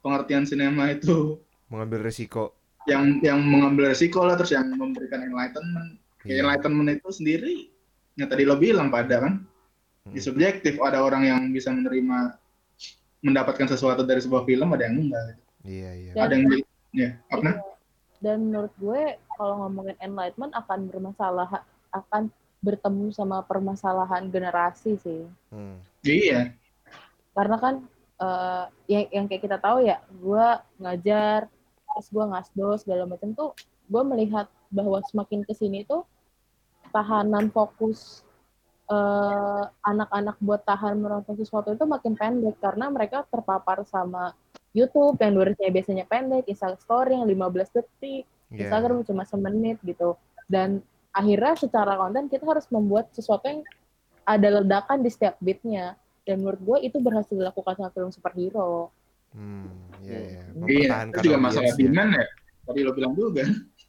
[0.00, 1.36] pengertian sinema itu
[1.66, 2.55] Mengambil resiko.
[2.86, 6.42] Yang yang mengambil resiko lah terus yang memberikan enlightenment Iya.
[6.42, 7.54] enlightenment itu sendiri
[8.14, 9.42] yang tadi lo bilang pada kan
[10.06, 10.26] di Hmm.
[10.26, 12.38] subjektif ada orang yang bisa menerima
[13.22, 15.42] mendapatkan sesuatu dari sebuah film ada yang enggak gitu.
[15.66, 16.10] Iya iya.
[16.14, 16.44] Dan- ada yang
[16.94, 17.54] ya apa Iya.
[18.16, 19.02] Dan menurut gue
[19.36, 25.22] kalau ngomongin enlightenment akan bermasalah akan bertemu sama permasalahan generasi sih.
[25.50, 25.78] Hmm.
[26.02, 26.54] iya
[27.34, 27.74] Karena kan
[28.16, 30.46] eh, yang yang kayak kita tahu ya, gue
[30.80, 31.52] ngajar,
[31.96, 33.56] terus gue ngasdos segala macam tuh,
[33.88, 36.04] gue melihat bahwa semakin ke sini tuh
[36.92, 38.20] tahanan fokus
[38.92, 44.36] eh, anak-anak buat tahan menonton sesuatu itu makin pendek karena mereka terpapar sama
[44.76, 48.68] YouTube yang durasinya biasanya pendek, Instagram story yang 15 detik, Iya.
[48.70, 50.14] Instagram cuma semenit gitu.
[50.46, 53.66] Dan akhirnya secara konten kita harus membuat sesuatu yang
[54.26, 55.98] ada ledakan di setiap beatnya.
[56.26, 58.90] Dan menurut gue itu berhasil dilakukan sama film superhero.
[59.36, 59.68] Hmm,
[60.00, 60.40] iya iya.
[60.40, 61.92] iya Mempertahankan itu juga masalah audiensnya.
[61.92, 62.24] demand ya
[62.64, 63.42] tadi lo bilang juga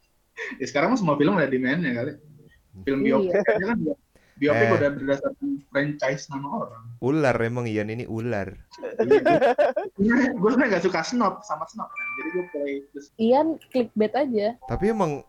[0.60, 2.12] ya sekarang mah semua film ada demandnya kali
[2.84, 3.16] film Iya.
[3.26, 3.78] biopik kan
[4.38, 4.76] biopik Eh.
[4.76, 8.54] udah berdasarkan franchise nama orang Ular emang Ian ini ular.
[9.98, 10.14] gue
[10.48, 12.74] sebenarnya gak suka snob sama snob kan jadi gue play
[13.18, 14.48] Ian clickbait aja.
[14.64, 15.22] Tapi emang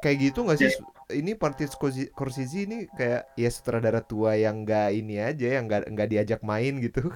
[0.00, 0.70] kayak gitu nggak sih?
[1.06, 1.22] Iya.
[1.22, 6.08] Ini Martin Scorsese ini kayak ya sutradara tua yang nggak ini aja, yang nggak nggak
[6.10, 7.06] diajak main gitu.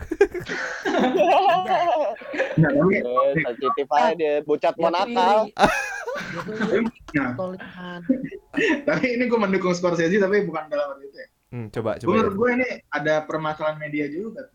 [2.55, 2.97] tapi
[3.37, 5.51] sensitif aja dia, bocat mau nakal.
[7.35, 8.01] Tolikan.
[8.85, 12.15] tapi ini gue mendukung Scorsese tapi bukan dalam arti itu ya Hmm, coba coba.
[12.15, 12.39] menurut Ian.
[12.39, 14.55] gue ini ada permasalahan media juga.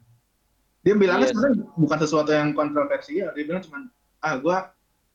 [0.79, 1.35] Dia bilangnya Yes.
[1.35, 3.35] sebenarnya bukan sesuatu yang kontroversial.
[3.35, 3.83] Dia bilang cuma,
[4.23, 4.55] ah gue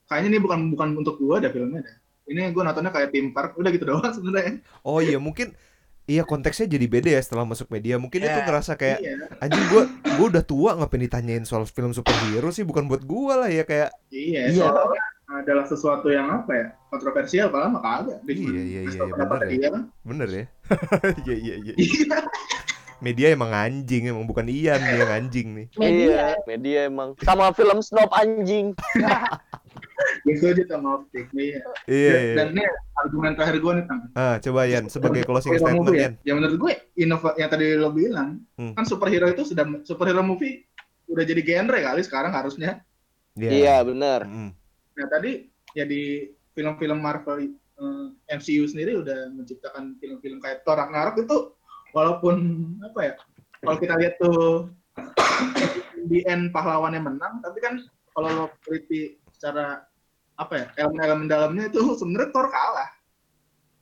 [0.04, 1.96] kayaknya ini bukan bukan untuk gue ada filmnya deh.
[2.30, 4.62] Ini gue nontonnya kayak Theme Park, udah gitu doang sebenarnya.
[4.86, 5.50] Oh iya mungkin
[6.10, 7.94] Iya konteksnya jadi beda ya setelah masuk media.
[7.94, 9.82] Mungkin itu Ya, ngerasa kayak Iya, anjing gua
[10.18, 13.94] gua udah tua ngapain ditanyain soal film superhero sih bukan buat gua lah ya kayak
[14.10, 14.50] iya.
[14.50, 14.66] Iya.
[14.74, 18.18] soalnya adalah sesuatu yang apa ya kontroversial, padahal mah kagak.
[18.26, 19.68] Dia cuma Iya, iya, iya, tau iya, bener ya.
[19.70, 19.82] kan.
[20.02, 20.44] bener ya.
[21.22, 21.74] Iya iya iya.
[21.78, 22.18] Iya.
[23.00, 25.66] Media emang anjing emang bukan Ian dia yang anjing nih.
[25.78, 26.04] Media.
[26.10, 27.14] Iya, media emang.
[27.22, 28.74] Sama film snob anjing.
[30.24, 31.26] Gitu aja sama optik.
[31.32, 31.60] Iya.
[31.88, 32.34] Iya iya.
[32.36, 32.64] Dan ini
[33.00, 34.00] argumen terakhir gue nih tang.
[34.16, 36.02] Ah coba Ian sebagai closing statement movie ya.
[36.08, 36.12] Ian.
[36.24, 38.76] Ya menurut gue inova yang tadi lo bilang Hmm.
[38.76, 40.68] kan superhero itu sudah superhero movie
[41.10, 42.84] udah jadi genre kali sekarang harusnya.
[43.40, 44.28] Iya, benar.
[44.28, 44.52] Mm.
[45.00, 51.24] Nah tadi ya di film-film Marvel eh, MCU sendiri udah menciptakan film-film kayak Thor Ragnarok
[51.24, 51.56] itu
[51.96, 52.36] walaupun
[52.84, 53.14] apa ya
[53.64, 54.70] kalau kita lihat tuh
[56.10, 57.80] di end pahlawannya menang tapi kan
[58.12, 59.86] kalau lo teliti secara
[60.40, 62.90] apa ya elemen-elemen dalamnya itu sebenarnya Thor kalah.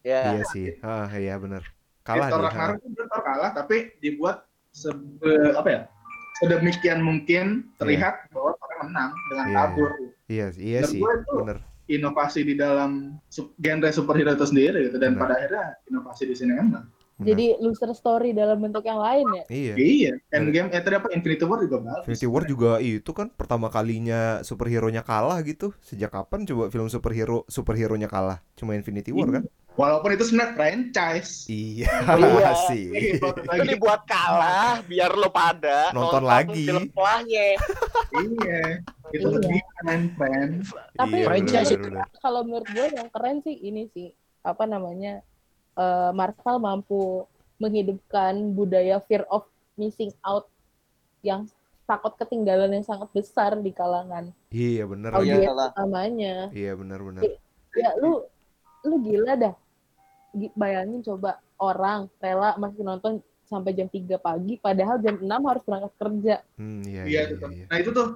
[0.02, 0.34] Ya.
[0.34, 0.66] Iya sih.
[0.80, 1.62] Ah iya bener.
[1.62, 2.48] Di Kalah Thor dia.
[2.48, 2.52] ah.
[2.72, 5.80] Ragnarok Thor kalah tapi dibuat sebe, apa ya
[6.38, 9.90] sedemikian mungkin terlihat bahwa Thor menang dengan Iya, kabur.
[10.26, 11.00] Iya iya Dan sih.
[11.00, 11.58] itu Bener.
[11.88, 12.90] inovasi di dalam
[13.28, 15.20] sub- genre superhero itu sendiri gitu dan Benar.
[15.20, 16.62] pada akhirnya inovasi di sinema.
[16.64, 16.84] bener.
[17.18, 19.44] Jadi loser story dalam bentuk yang lain ya.
[19.50, 19.74] Iya.
[19.74, 22.06] Iya, Endgame eh tadi apa Infinity War juga bagus.
[22.06, 25.74] Infinity War juga itu kan pertama kalinya superhero nya kalah gitu.
[25.80, 28.38] Sejak kapan coba film superhero superhero nya kalah?
[28.54, 29.44] Cuma Infinity War kan?
[29.74, 31.46] Walaupun itu sebenarnya franchise.
[31.46, 32.50] Iya Iya.
[32.66, 32.86] sih.
[33.18, 33.68] Plot Itu lagi.
[33.68, 36.66] dibuat kalah biar lo pada Nonton lagi.
[36.66, 36.86] film.
[37.26, 37.58] Iya.
[39.08, 39.38] Itu Iya.
[39.38, 40.52] lebih keren, friend.
[40.94, 42.20] Tapi Iya, franchise bener, bener, bener.
[42.20, 44.10] kalau menurut gue yang keren sih ini sih
[44.40, 45.22] apa namanya
[45.78, 47.24] eh, Marvel mampu
[47.56, 50.46] menghidupkan budaya fear of missing out
[51.20, 51.46] yang
[51.84, 55.10] takut ketinggalan yang sangat besar di kalangan Iya bener.
[55.10, 55.26] Oh, lagi.
[55.26, 55.34] iya.
[55.40, 55.68] audiens lah.
[55.72, 56.34] utamanya.
[56.52, 56.70] Iya.
[57.74, 58.22] Ya lu
[58.84, 59.54] lu gila dah.
[60.30, 65.62] Gi- Bayangin coba orang rela masih nonton sampai jam 3 pagi padahal jam 6 harus
[65.64, 66.34] berangkat kerja.
[66.54, 67.50] Hmm, iya, Iya, iya, itu iya, tuh.
[67.50, 67.64] iya.
[67.66, 68.08] Nah itu tuh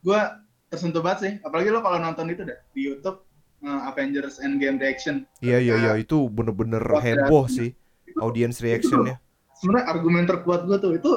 [0.00, 0.20] gue
[0.66, 1.32] tersentuh banget sih.
[1.40, 3.18] Apalagi lo kalau nonton itu dah di YouTube
[3.60, 5.24] eh, Avengers Endgame reaction.
[5.40, 7.72] Iya iya iya itu bener-bener Wah, heboh sih
[8.18, 9.20] audience reactionnya.
[9.60, 11.12] Sebenarnya argumen terkuat gue tuh itu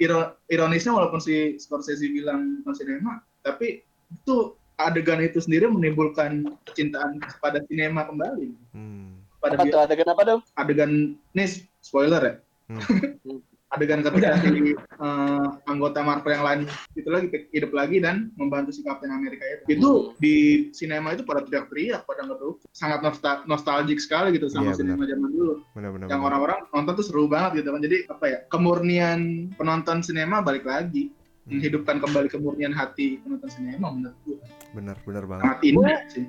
[0.00, 3.80] iro- ironisnya walaupun si Scorsese bilang sinema, tapi
[4.12, 4.36] itu
[4.76, 8.50] adegan itu sendiri menimbulkan kecintaan pada sinema kembali.
[8.74, 9.22] Hmm.
[9.38, 10.40] Pada Apa tuh adegan apa dong?
[10.56, 10.90] adegan
[11.32, 11.48] nih
[11.80, 12.34] spoiler ya.
[12.68, 12.80] Hmm.
[13.74, 16.60] adegan ketika si eh, anggota Marvel yang lain
[16.94, 19.62] itu lagi hidup lagi dan membantu si Captain America itu.
[19.78, 19.90] Itu
[20.22, 20.36] di
[20.70, 22.62] sinema itu pada teriak-teriak, pada ngetuk.
[22.70, 25.54] Sangat nostal nostalgic sekali gitu sama Iya, sinema zaman dulu.
[25.74, 26.06] Benar-benar.
[26.08, 27.80] Yang orang-orang nonton tuh seru banget gitu kan.
[27.82, 28.38] Jadi apa ya?
[28.48, 29.20] Kemurnian
[29.58, 31.10] penonton sinema balik lagi.
[31.44, 31.60] Hmm.
[31.60, 34.38] Menghidupkan kembali kemurnian hati penonton sinema menurut gue.
[34.74, 35.42] benar benar banget.
[35.44, 36.26] Sangat indah sih.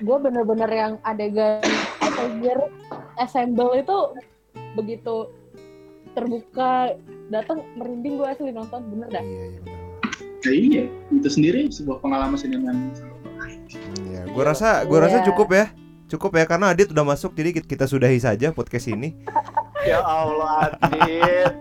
[0.00, 1.60] Gue bener-bener yang adegan
[2.00, 2.70] Avenger
[3.20, 3.98] assemble itu
[4.78, 5.28] begitu
[6.12, 6.94] terbuka
[7.28, 9.22] datang merinding gue asli nonton bener dah.
[9.22, 9.78] Iya iya benar.
[10.40, 10.82] Ya, iya,
[11.12, 13.60] itu sendiri sebuah pengalaman sinema yang sangat menarik.
[14.00, 15.26] Iya, gua rasa gua rasa Iya.
[15.28, 15.66] cukup ya.
[16.08, 19.14] Cukup ya karena Adit udah masuk jadi kita- sudahi saja podcast ini.
[19.84, 21.54] Ya Allah, Adit.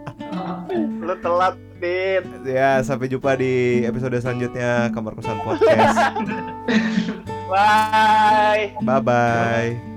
[1.00, 2.24] Lu telat, Dit.
[2.43, 5.95] Ya, sampai jumpa di episode selanjutnya Kamar Kosan Podcast.
[7.47, 8.76] Bye.
[8.80, 9.89] Bye bye.